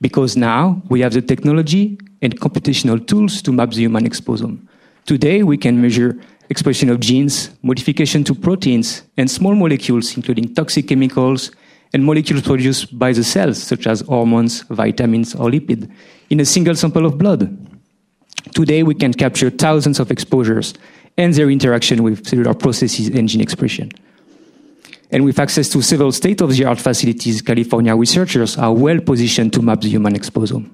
[0.00, 4.66] Because now we have the technology and computational tools to map the human exposome.
[5.04, 6.18] Today, we can measure
[6.48, 11.50] expression of genes, modification to proteins, and small molecules, including toxic chemicals
[11.92, 15.90] and molecules produced by the cells, such as hormones, vitamins, or lipid,
[16.30, 17.42] in a single sample of blood.
[18.54, 20.74] Today, we can capture thousands of exposures
[21.18, 23.90] and their interaction with cellular processes and gene expression.
[25.10, 29.52] And with access to several state of the art facilities, California researchers are well positioned
[29.52, 30.70] to map the human exposome.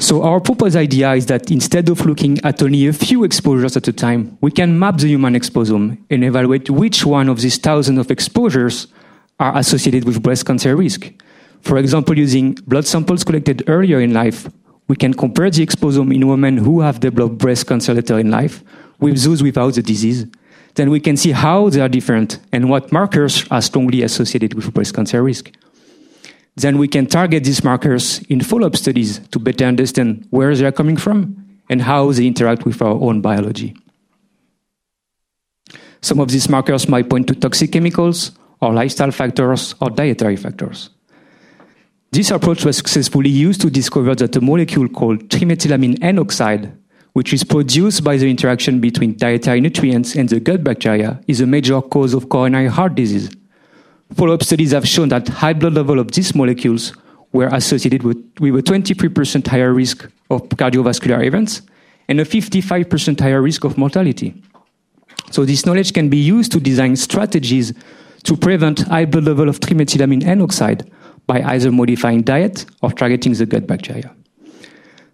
[0.00, 3.88] So, our proposed idea is that instead of looking at only a few exposures at
[3.88, 7.98] a time, we can map the human exposome and evaluate which one of these thousands
[7.98, 8.86] of exposures
[9.40, 11.12] are associated with breast cancer risk.
[11.62, 14.48] For example, using blood samples collected earlier in life
[14.88, 18.64] we can compare the exposome in women who have developed breast cancer later in life
[18.98, 20.26] with those without the disease.
[20.74, 24.72] Then we can see how they are different and what markers are strongly associated with
[24.72, 25.52] breast cancer risk.
[26.58, 30.66] Then we can target these markers in follow up studies to better understand where they
[30.66, 31.36] are coming from
[31.70, 33.76] and how they interact with our own biology.
[36.00, 40.90] Some of these markers might point to toxic chemicals, or lifestyle factors, or dietary factors.
[42.10, 46.76] This approach was successfully used to discover that a molecule called trimethylamine N oxide,
[47.12, 51.46] which is produced by the interaction between dietary nutrients and the gut bacteria, is a
[51.46, 53.30] major cause of coronary heart disease.
[54.14, 56.94] Follow up studies have shown that high blood level of these molecules
[57.32, 61.62] were associated with, with a 23% higher risk of cardiovascular events
[62.08, 64.42] and a 55% higher risk of mortality.
[65.30, 67.74] So, this knowledge can be used to design strategies
[68.24, 70.90] to prevent high blood level of trimethylamine N oxide
[71.26, 74.14] by either modifying diet or targeting the gut bacteria.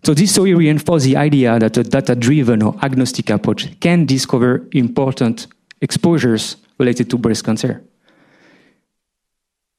[0.04, 5.46] So this story reinforces the idea that a data-driven or agnostic approach can discover important
[5.80, 7.82] exposures related to breast cancer.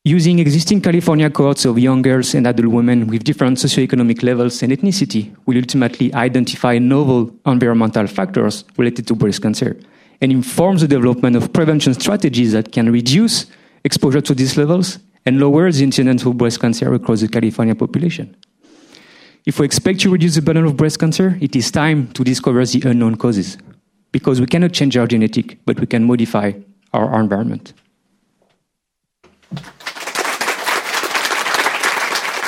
[0.08, 4.72] Using existing California cohorts of young girls and adult women with different socioeconomic levels and
[4.72, 9.76] ethnicity will ultimately identify novel environmental factors related to breast cancer
[10.22, 13.48] and inform the development of prevention strategies that can reduce
[13.84, 18.38] exposure to these levels and lower the incidence of breast cancer across the California population.
[19.48, 22.64] If we expect to reduce the burden of breast cancer, it is time to discover
[22.64, 23.58] the unknown causes.
[24.12, 26.52] Because we cannot change our genetic, but we can modify
[26.94, 27.74] our environment.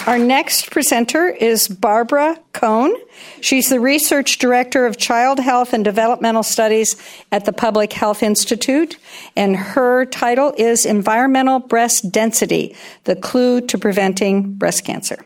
[0.07, 2.95] Our next presenter is Barbara Cohn.
[3.41, 6.95] She's the research director of child health and developmental studies
[7.29, 8.97] at the Public Health Institute,
[9.35, 15.25] and her title is Environmental Breast Density The Clue to Preventing Breast Cancer.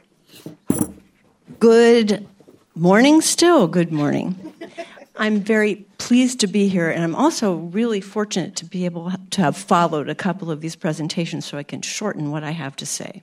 [1.59, 2.27] Good
[2.73, 4.35] morning, still good morning.
[5.15, 9.41] I'm very pleased to be here, and I'm also really fortunate to be able to
[9.43, 12.87] have followed a couple of these presentations so I can shorten what I have to
[12.87, 13.21] say.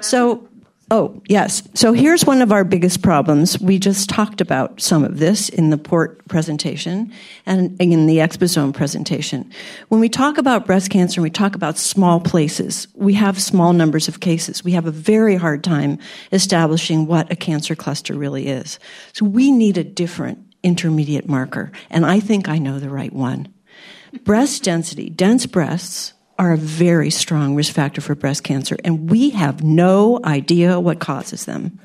[0.00, 0.48] So,
[0.90, 1.62] Oh, yes.
[1.74, 3.60] So here's one of our biggest problems.
[3.60, 7.12] We just talked about some of this in the port presentation
[7.44, 9.50] and in the exposome presentation.
[9.88, 12.88] When we talk about breast cancer, and we talk about small places.
[12.94, 14.64] We have small numbers of cases.
[14.64, 15.98] We have a very hard time
[16.32, 18.78] establishing what a cancer cluster really is.
[19.12, 23.48] So we need a different intermediate marker, and I think I know the right one.
[24.24, 29.30] Breast density, dense breasts are a very strong risk factor for breast cancer, and we
[29.30, 31.78] have no idea what causes them.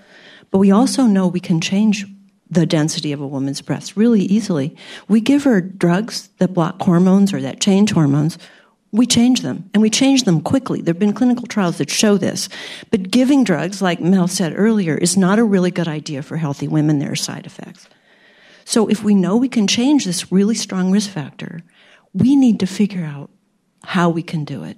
[0.51, 2.05] But we also know we can change
[2.49, 4.75] the density of a woman's breasts really easily.
[5.07, 8.37] We give her drugs that block hormones or that change hormones.
[8.91, 10.79] We change them, and we change them quickly.
[10.79, 12.47] There have been clinical trials that show this.
[12.91, 16.67] But giving drugs, like Mel said earlier, is not a really good idea for healthy
[16.67, 16.99] women.
[16.99, 17.87] There are side effects.
[18.65, 21.63] So if we know we can change this really strong risk factor,
[22.13, 23.31] we need to figure out
[23.83, 24.77] how we can do it.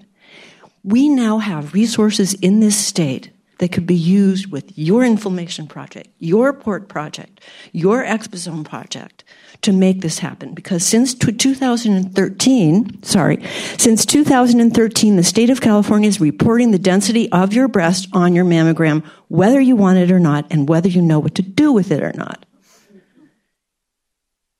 [0.83, 6.09] We now have resources in this state that could be used with your inflammation project,
[6.19, 7.41] your port project,
[7.71, 9.23] your exposome project
[9.61, 10.53] to make this happen.
[10.53, 13.43] Because since 2013, sorry,
[13.77, 18.45] since 2013, the state of California is reporting the density of your breast on your
[18.45, 21.91] mammogram, whether you want it or not, and whether you know what to do with
[21.91, 22.45] it or not.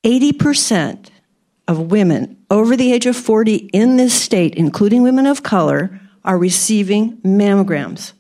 [0.06, 1.10] 80%
[1.68, 6.38] of women over the age of 40 in this state, including women of color, are
[6.38, 8.14] receiving mammograms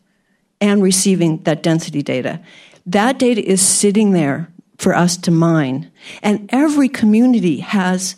[0.62, 2.42] and receiving that density data.
[2.86, 5.92] That data is sitting there for us to mine.
[6.22, 8.16] And every community has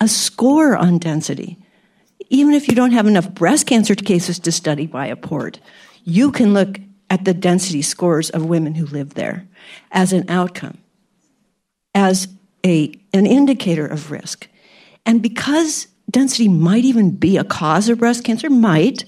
[0.00, 1.58] a score on density.
[2.30, 5.60] Even if you don't have enough breast cancer cases to study by a port,
[6.04, 6.78] you can look
[7.10, 9.46] at the density scores of women who live there
[9.90, 10.78] as an outcome,
[11.94, 12.28] as
[12.64, 14.48] a, an indicator of risk.
[15.06, 19.04] And because density might even be a cause of breast cancer, might,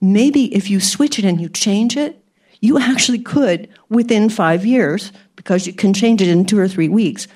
[0.00, 2.18] maybe if you switch it and you change it,
[2.60, 6.88] you actually could, within five years, because you can change it in two or three
[6.88, 7.26] weeks,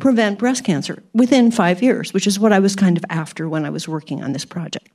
[0.00, 3.64] prevent breast cancer within five years, which is what I was kind of after when
[3.64, 4.88] I was working on this project.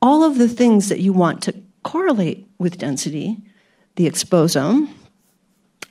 [0.00, 3.38] All of the things that you want to correlate with density,
[3.96, 4.88] the exposome,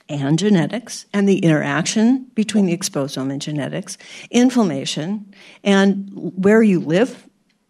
[0.08, 3.98] and genetics and the interaction between the exposome and genetics,
[4.30, 5.34] inflammation,
[5.64, 7.26] and where you live,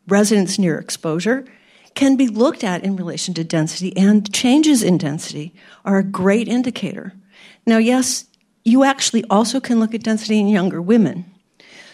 [0.06, 1.44] residence near exposure,
[1.94, 6.46] can be looked at in relation to density, and changes in density are a great
[6.46, 7.12] indicator.
[7.66, 8.26] Now, yes,
[8.64, 11.24] you actually also can look at density in younger women.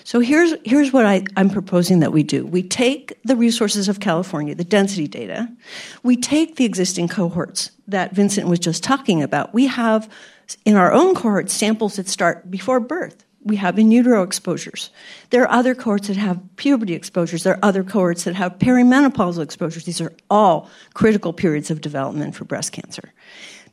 [0.05, 2.45] So here's, here's what I, I'm proposing that we do.
[2.45, 5.49] We take the resources of California, the density data,
[6.03, 9.55] we take the existing cohorts that Vincent was just talking about.
[9.55, 10.09] We have
[10.64, 13.24] in our own cohort samples that start before birth.
[13.44, 14.90] We have in utero exposures.
[15.30, 17.42] There are other cohorts that have puberty exposures.
[17.42, 19.84] There are other cohorts that have perimenopausal exposures.
[19.84, 23.12] These are all critical periods of development for breast cancer.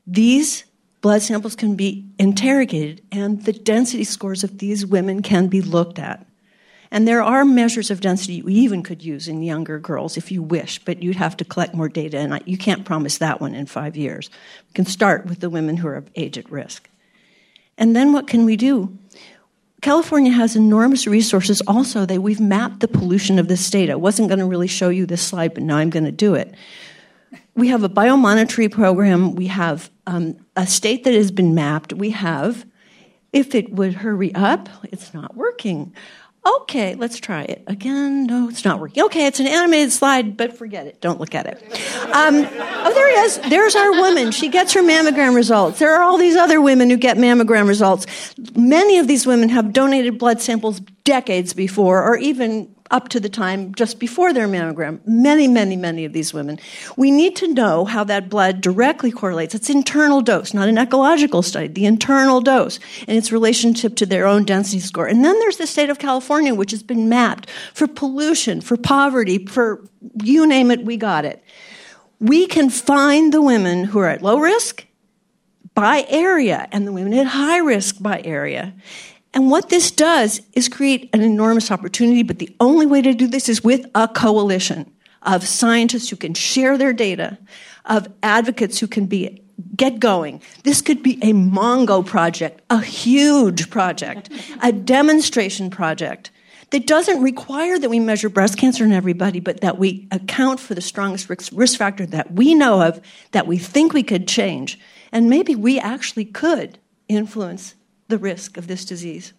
[0.07, 0.63] These
[1.01, 5.99] blood samples can be interrogated, and the density scores of these women can be looked
[5.99, 6.25] at.
[6.91, 10.41] And there are measures of density you even could use in younger girls if you
[10.41, 13.67] wish, but you'd have to collect more data, and you can't promise that one in
[13.67, 14.29] five years.
[14.69, 16.89] We can start with the women who are of age at risk.
[17.77, 18.97] And then what can we do?
[19.81, 23.89] California has enormous resources also that we've mapped the pollution of the state.
[23.89, 26.35] I wasn't going to really show you this slide, but now I'm going to do
[26.35, 26.53] it.
[27.55, 29.35] We have a biomonitoring program.
[29.35, 31.93] We have um, a state that has been mapped.
[31.93, 32.65] We have,
[33.31, 35.93] if it would hurry up, it's not working.
[36.45, 38.25] Okay, let's try it again.
[38.25, 39.03] No, it's not working.
[39.03, 41.01] Okay, it's an animated slide, but forget it.
[41.01, 41.61] Don't look at it.
[42.05, 43.37] Um, oh, there he is.
[43.49, 44.31] There's our woman.
[44.31, 45.79] She gets her mammogram results.
[45.79, 48.05] There are all these other women who get mammogram results.
[48.55, 53.29] Many of these women have donated blood samples decades before, or even up to the
[53.29, 54.99] time just before their mammogram.
[55.05, 56.59] Many, many, many of these women.
[56.97, 59.53] We need to know how that blood directly correlates.
[59.53, 64.25] It's internal dose, not an ecological study, the internal dose and its relationship to their
[64.25, 65.07] own density score.
[65.07, 69.45] And then there's the state of California, which has been mapped for pollution, for poverty,
[69.45, 69.85] for
[70.23, 71.43] you name it, we got it.
[72.19, 74.85] We can find the women who are at low risk
[75.73, 78.73] by area and the women at high risk by area.
[79.33, 83.27] And what this does is create an enormous opportunity, but the only way to do
[83.27, 84.91] this is with a coalition
[85.23, 87.37] of scientists who can share their data,
[87.85, 89.43] of advocates who can be
[89.75, 90.41] get going.
[90.63, 94.29] This could be a Mongo project, a huge project,
[94.61, 96.31] a demonstration project
[96.71, 100.75] that doesn't require that we measure breast cancer in everybody, but that we account for
[100.75, 103.01] the strongest risk factor that we know of,
[103.31, 104.79] that we think we could change.
[105.11, 106.77] And maybe we actually could
[107.07, 107.75] influence
[108.09, 109.33] the risk of this disease.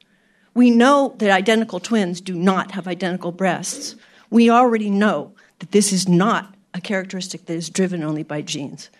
[0.54, 3.94] We know that identical twins do not have identical breasts.
[4.30, 8.90] We already know that this is not a characteristic that is driven only by genes.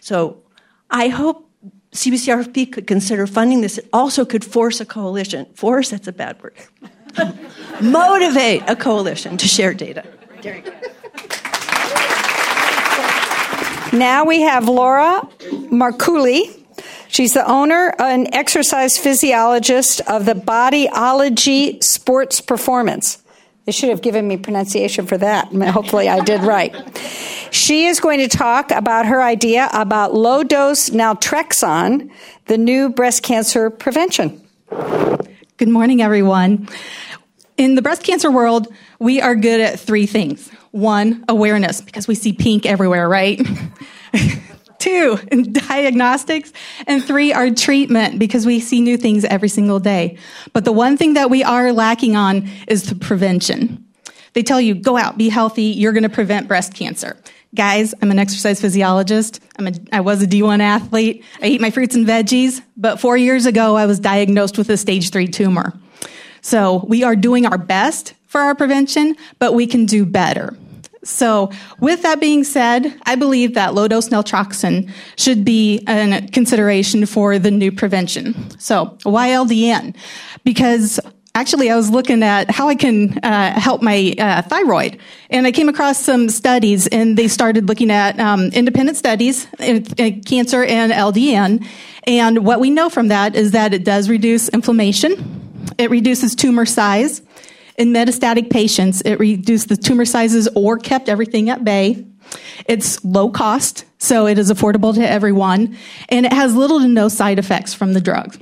[0.00, 0.42] So
[0.90, 1.48] I hope
[1.92, 3.78] CBCRP could consider funding this.
[3.78, 5.46] It also could force a coalition.
[5.54, 6.54] Force, that's a bad word.
[7.80, 10.04] Motivate a coalition to share data.
[13.92, 15.28] Now we have Laura
[15.72, 16.59] Marculi.
[17.10, 23.20] She's the owner and exercise physiologist of the Bodyology Sports Performance.
[23.64, 25.48] They should have given me pronunciation for that.
[25.48, 26.72] Hopefully, I did right.
[27.50, 32.12] She is going to talk about her idea about low dose naltrexone,
[32.46, 34.40] the new breast cancer prevention.
[35.56, 36.68] Good morning, everyone.
[37.56, 38.68] In the breast cancer world,
[39.00, 40.48] we are good at three things.
[40.70, 43.40] One, awareness, because we see pink everywhere, right?
[44.80, 45.16] Two,
[45.68, 46.52] diagnostics.
[46.88, 50.18] And three, are treatment, because we see new things every single day.
[50.52, 53.86] But the one thing that we are lacking on is the prevention.
[54.32, 57.16] They tell you, go out, be healthy, you're going to prevent breast cancer.
[57.54, 59.40] Guys, I'm an exercise physiologist.
[59.58, 61.24] I'm a, I was a D1 athlete.
[61.42, 62.62] I eat my fruits and veggies.
[62.76, 65.72] But four years ago, I was diagnosed with a stage three tumor.
[66.42, 70.56] So we are doing our best for our prevention, but we can do better.
[71.02, 77.06] So, with that being said, I believe that low dose naltrexone should be a consideration
[77.06, 78.58] for the new prevention.
[78.58, 79.96] So, why LDN?
[80.44, 81.00] Because
[81.34, 84.98] actually, I was looking at how I can uh, help my uh, thyroid,
[85.30, 89.86] and I came across some studies, and they started looking at um, independent studies in,
[89.96, 91.66] in cancer and LDN.
[92.04, 95.40] And what we know from that is that it does reduce inflammation,
[95.78, 97.22] it reduces tumor size
[97.80, 102.06] in metastatic patients, it reduced the tumor sizes or kept everything at bay.
[102.66, 105.78] It's low cost, so it is affordable to everyone,
[106.10, 108.36] and it has little to no side effects from the drug.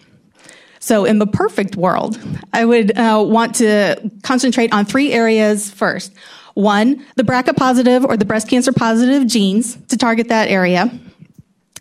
[0.81, 2.19] So, in the perfect world,
[2.53, 6.13] I would uh, want to concentrate on three areas first.
[6.55, 10.91] One, the BRCA positive or the breast cancer positive genes to target that area.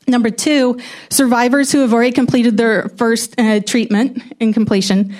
[0.08, 0.80] Number two,
[1.10, 5.16] survivors who have already completed their first uh, treatment and completion.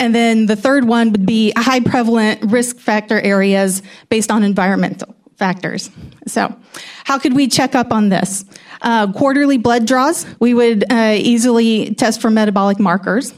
[0.00, 5.14] And then the third one would be high prevalent risk factor areas based on environmental
[5.36, 5.90] factors.
[6.26, 6.56] So,
[7.04, 8.46] how could we check up on this?
[8.80, 13.34] Uh, quarterly blood draws, we would uh, easily test for metabolic markers.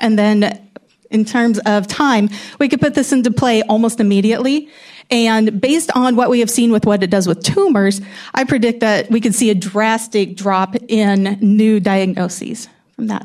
[0.00, 0.68] And then,
[1.10, 4.68] in terms of time, we could put this into play almost immediately.
[5.10, 8.00] And based on what we have seen with what it does with tumors,
[8.34, 13.24] I predict that we could see a drastic drop in new diagnoses from that.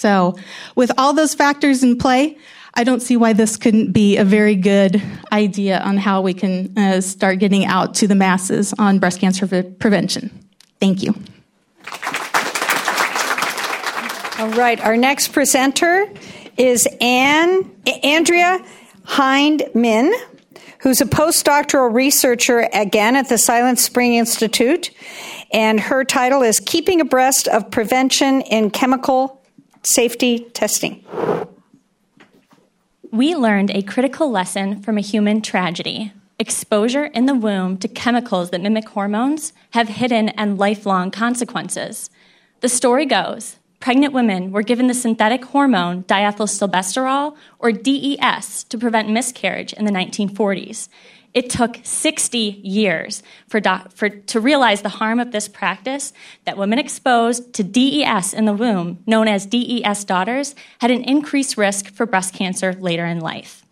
[0.00, 0.34] So,
[0.76, 2.38] with all those factors in play,
[2.72, 6.72] I don't see why this couldn't be a very good idea on how we can
[6.78, 10.30] uh, start getting out to the masses on breast cancer prevention.
[10.80, 11.14] Thank you.
[14.38, 16.10] All right, our next presenter
[16.56, 17.70] is Anne,
[18.02, 18.64] Andrea
[19.04, 20.14] Hindman,
[20.78, 24.92] who's a postdoctoral researcher again at the Silent Spring Institute,
[25.52, 29.39] and her title is Keeping Abreast of Prevention in Chemical
[29.82, 31.04] safety testing.
[33.10, 36.12] We learned a critical lesson from a human tragedy.
[36.38, 42.08] Exposure in the womb to chemicals that mimic hormones have hidden and lifelong consequences.
[42.60, 49.08] The story goes pregnant women were given the synthetic hormone diethylstilbestrol, or DES, to prevent
[49.08, 50.88] miscarriage in the 1940s.
[51.32, 56.12] It took 60 years for, doc, for, to realize the harm of this practice
[56.44, 61.56] that women exposed to DES in the womb, known as DES daughters, had an increased
[61.56, 63.64] risk for breast cancer later in life.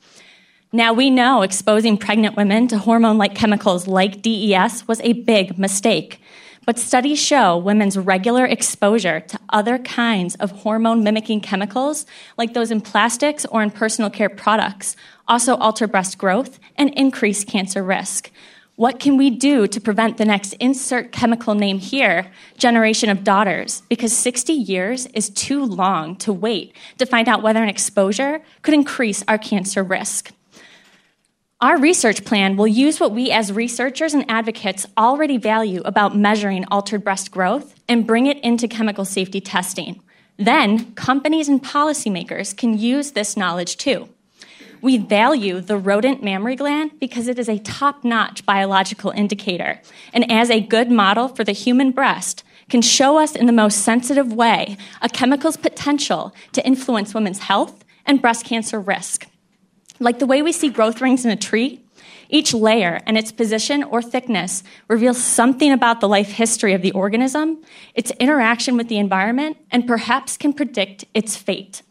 [0.73, 5.59] Now we know exposing pregnant women to hormone like chemicals like DES was a big
[5.59, 6.21] mistake.
[6.69, 12.05] But studies show women's regular exposure to other kinds of hormone mimicking chemicals,
[12.37, 14.95] like those in plastics or in personal care products,
[15.27, 18.31] also alter breast growth and increase cancer risk.
[18.77, 23.83] What can we do to prevent the next insert chemical name here generation of daughters?
[23.89, 28.75] Because 60 years is too long to wait to find out whether an exposure could
[28.75, 30.33] increase our cancer risk.
[31.61, 36.65] Our research plan will use what we as researchers and advocates already value about measuring
[36.67, 40.01] altered breast growth and bring it into chemical safety testing.
[40.37, 44.09] Then, companies and policymakers can use this knowledge too.
[44.83, 49.81] We value the rodent mammary gland because it is a top notch biological indicator,
[50.13, 53.81] and as a good model for the human breast, can show us in the most
[53.81, 59.27] sensitive way a chemical's potential to influence women's health and breast cancer risk.
[60.01, 61.81] Like the way we see growth rings in a tree,
[62.29, 66.93] each layer and its position or thickness reveals something about the life history of the
[66.93, 67.63] organism,
[67.95, 71.83] its interaction with the environment, and perhaps can predict its fate.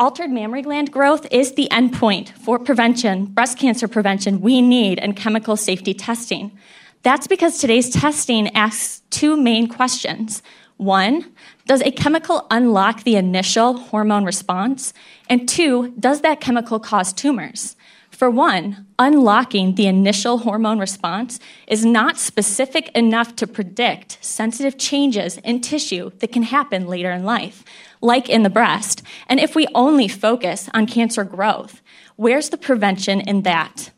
[0.00, 5.16] Altered mammary gland growth is the endpoint for prevention, breast cancer prevention, we need and
[5.16, 6.56] chemical safety testing.
[7.02, 10.42] That's because today's testing asks two main questions.
[10.78, 11.32] One,
[11.66, 14.94] does a chemical unlock the initial hormone response?
[15.28, 17.76] And two, does that chemical cause tumors?
[18.10, 25.38] For one, unlocking the initial hormone response is not specific enough to predict sensitive changes
[25.38, 27.64] in tissue that can happen later in life,
[28.00, 29.02] like in the breast.
[29.28, 31.82] And if we only focus on cancer growth,
[32.16, 33.90] where's the prevention in that?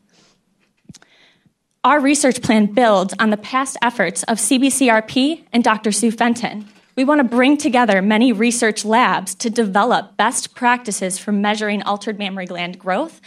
[1.83, 5.91] Our research plan builds on the past efforts of CBCRP and Dr.
[5.91, 6.67] Sue Fenton.
[6.95, 12.19] We want to bring together many research labs to develop best practices for measuring altered
[12.19, 13.19] mammary gland growth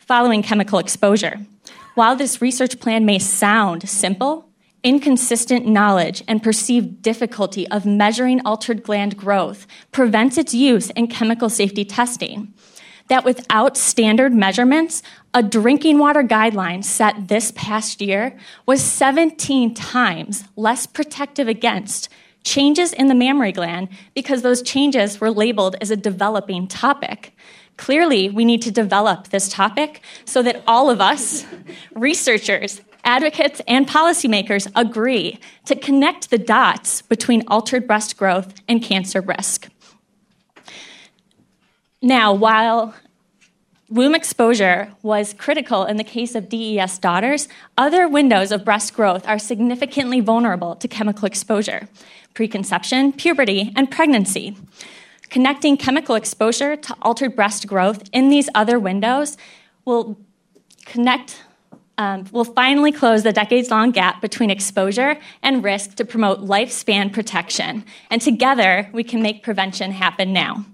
[0.00, 1.38] following chemical exposure.
[1.94, 4.48] While this research plan may sound simple,
[4.82, 11.48] inconsistent knowledge and perceived difficulty of measuring altered gland growth prevents its use in chemical
[11.48, 12.52] safety testing
[13.10, 15.02] that without standard measurements,
[15.34, 22.08] a drinking water guideline set this past year was 17 times less protective against
[22.44, 27.34] changes in the mammary gland because those changes were labeled as a developing topic.
[27.76, 31.44] Clearly, we need to develop this topic so that all of us,
[31.96, 39.20] researchers, advocates, and policymakers agree to connect the dots between altered breast growth and cancer
[39.20, 39.68] risk.
[42.02, 42.94] Now, while
[43.90, 49.26] womb exposure was critical in the case of DES daughters, other windows of breast growth
[49.26, 51.88] are significantly vulnerable to chemical exposure
[52.32, 54.56] preconception, puberty, and pregnancy.
[55.30, 59.36] Connecting chemical exposure to altered breast growth in these other windows
[59.84, 60.16] will
[60.86, 61.42] connect
[61.98, 67.12] um, will finally close the decades long gap between exposure and risk to promote lifespan
[67.12, 67.84] protection.
[68.10, 70.64] And together, we can make prevention happen now.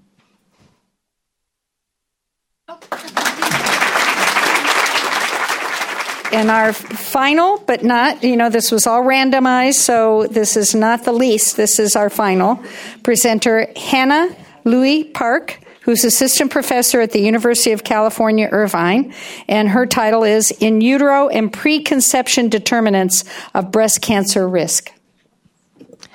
[6.33, 11.05] And our final, but not, you know, this was all randomized, so this is not
[11.05, 11.57] the least.
[11.57, 12.63] This is our final
[13.05, 19.15] presenter, Hannah Lui Park, who's assistant professor at the University of California, Irvine,
[19.47, 24.93] and her title is In Utero and Preconception Determinants of Breast Cancer Risk.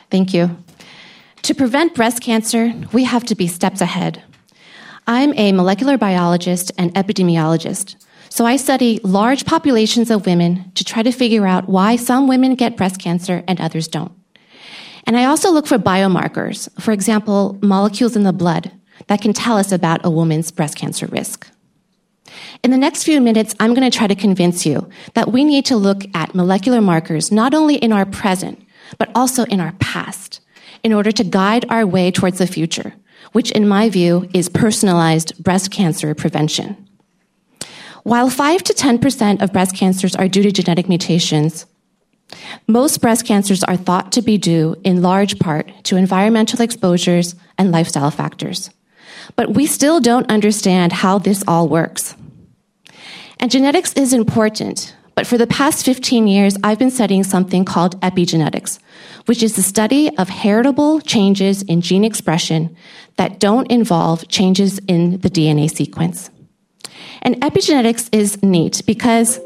[0.09, 0.57] Thank you.
[1.43, 4.21] To prevent breast cancer, we have to be steps ahead.
[5.12, 7.97] I'm a molecular biologist and epidemiologist,
[8.30, 12.55] so I study large populations of women to try to figure out why some women
[12.55, 14.14] get breast cancer and others don't.
[15.05, 18.72] And I also look for biomarkers, for example, molecules in the blood
[19.07, 21.45] that can tell us about a woman's breast cancer risk.
[22.64, 25.66] In the next few minutes, I'm going to try to convince you that we need
[25.66, 28.66] to look at molecular markers not only in our present,
[28.97, 30.39] but also in our past
[30.84, 32.93] in order to guide our way towards the future
[33.32, 36.88] which in my view is personalized breast cancer prevention.
[38.03, 41.65] While 5 to 10% of breast cancers are due to genetic mutations,
[42.67, 47.71] most breast cancers are thought to be due in large part to environmental exposures and
[47.71, 48.69] lifestyle factors.
[49.36, 52.15] But we still don't understand how this all works.
[53.39, 57.99] And genetics is important, but for the past 15 years, I've been studying something called
[58.01, 58.79] epigenetics,
[59.26, 62.76] which is the study of heritable changes in gene expression
[63.17, 66.30] that don't involve changes in the DNA sequence.
[67.22, 69.39] And epigenetics is neat because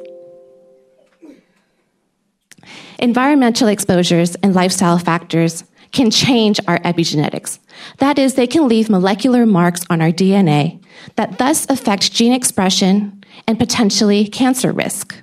[2.99, 7.59] environmental exposures and lifestyle factors can change our epigenetics.
[7.97, 10.82] That is, they can leave molecular marks on our DNA
[11.15, 15.15] that thus affect gene expression and potentially cancer risk.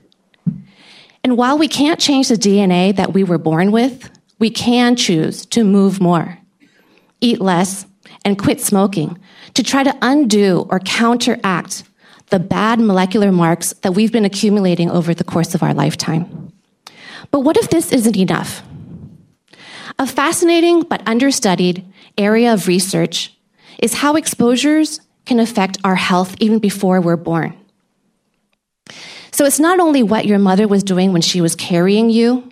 [1.24, 4.10] And while we can't change the DNA that we were born with,
[4.42, 6.36] we can choose to move more,
[7.20, 7.86] eat less,
[8.24, 9.16] and quit smoking
[9.54, 11.84] to try to undo or counteract
[12.30, 16.52] the bad molecular marks that we've been accumulating over the course of our lifetime.
[17.30, 18.64] But what if this isn't enough?
[20.00, 21.84] A fascinating but understudied
[22.18, 23.32] area of research
[23.78, 27.56] is how exposures can affect our health even before we're born.
[29.30, 32.51] So it's not only what your mother was doing when she was carrying you,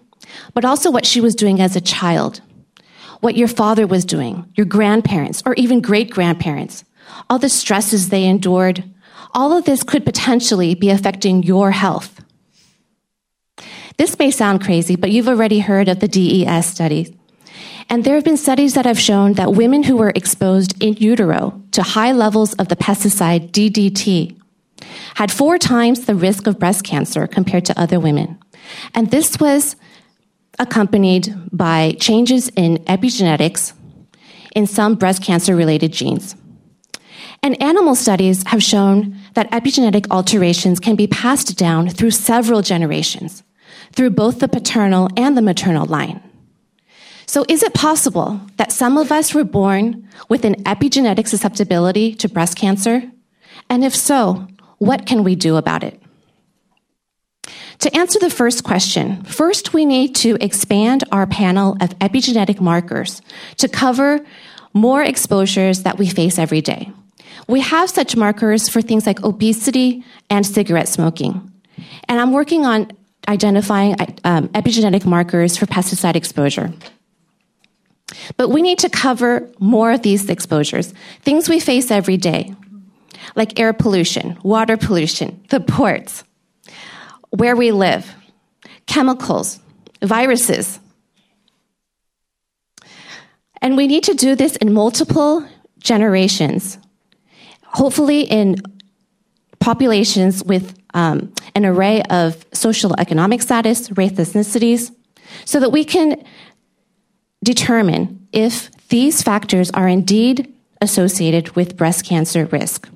[0.55, 2.41] but also what she was doing as a child,
[3.21, 6.85] what your father was doing, your grandparents, or even great grandparents,
[7.29, 8.85] all the stresses they endured.
[9.33, 12.25] All of this could potentially be affecting your health.
[13.97, 17.13] This may sound crazy, but you've already heard of the DES studies.
[17.91, 21.61] And there have been studies that have shown that women who were exposed in utero
[21.73, 24.41] to high levels of the pesticide DDT
[25.15, 28.39] had four times the risk of breast cancer compared to other women.
[28.95, 29.77] And this was
[30.59, 33.73] accompanied by changes in epigenetics
[34.55, 36.37] in some breast cancer related genes.
[37.43, 43.43] And animal studies have shown that epigenetic alterations can be passed down through several generations,
[43.93, 46.23] through both the paternal and the maternal line.
[47.27, 52.29] So, is it possible that some of us were born with an epigenetic susceptibility to
[52.29, 53.11] breast cancer?
[53.71, 54.49] And if so,
[54.79, 56.00] what can we do about it?
[57.81, 63.23] To answer the first question, first we need to expand our panel of epigenetic markers
[63.57, 64.21] to cover
[64.75, 66.93] more exposures that we face every day.
[67.49, 71.51] We have such markers for things like obesity and cigarette smoking.
[72.07, 72.93] And I'm working on
[73.27, 76.73] identifying um, epigenetic markers for pesticide exposure.
[78.37, 82.55] But we need to cover more of these exposures, things we face every day,
[83.37, 86.25] like air pollution, water pollution, the ports,
[87.31, 88.15] where we live,
[88.87, 89.61] chemicals,
[90.03, 90.81] viruses.
[93.63, 95.47] And we need to do this in multiple
[95.79, 96.79] generations,
[97.65, 98.57] hopefully in
[99.61, 104.95] populations with um, an array of social economic status, race, ethnicities,
[105.45, 106.25] so that we can
[107.45, 112.89] determine if these factors are indeed associated with breast cancer risk.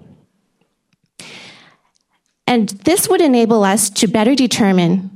[2.47, 5.11] And this would enable us to better determine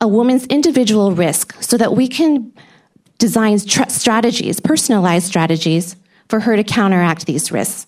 [0.00, 2.52] a woman's individual risk so that we can
[3.18, 5.96] design strategies, personalized strategies,
[6.28, 7.86] for her to counteract these risks.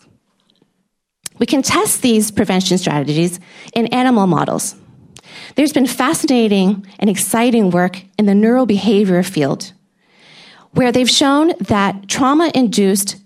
[1.39, 3.41] We can test these prevention strategies
[3.75, 4.77] in animal models.
[5.55, 9.73] There's been fascinating and exciting work in the neurobehavior field
[10.73, 13.17] where they've shown that trauma induced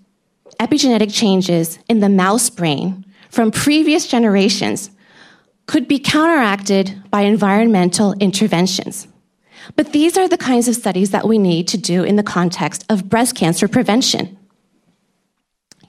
[0.59, 4.89] epigenetic changes in the mouse brain from previous generations
[5.67, 9.07] could be counteracted by environmental interventions.
[9.75, 12.85] But these are the kinds of studies that we need to do in the context
[12.89, 14.37] of breast cancer prevention.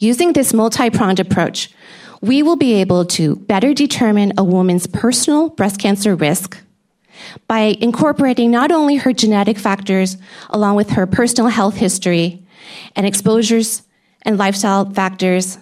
[0.00, 1.70] Using this multi pronged approach,
[2.20, 6.58] we will be able to better determine a woman's personal breast cancer risk
[7.46, 10.16] by incorporating not only her genetic factors
[10.50, 12.44] along with her personal health history
[12.96, 13.82] and exposures
[14.22, 15.58] and lifestyle factors,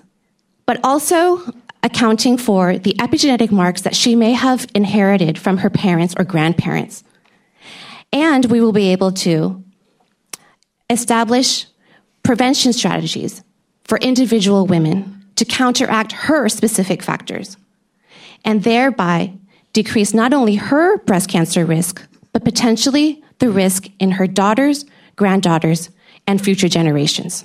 [0.64, 1.40] but also
[1.86, 7.04] accounting for the epigenetic marks that she may have inherited from her parents or grandparents.
[8.12, 9.64] And we will be able to
[10.90, 11.66] establish
[12.24, 13.42] prevention strategies
[13.84, 17.56] for individual women to counteract her specific factors
[18.44, 19.32] and thereby
[19.72, 24.84] decrease not only her breast cancer risk, but potentially the risk in her daughters,
[25.14, 25.90] granddaughters,
[26.26, 27.44] and future generations.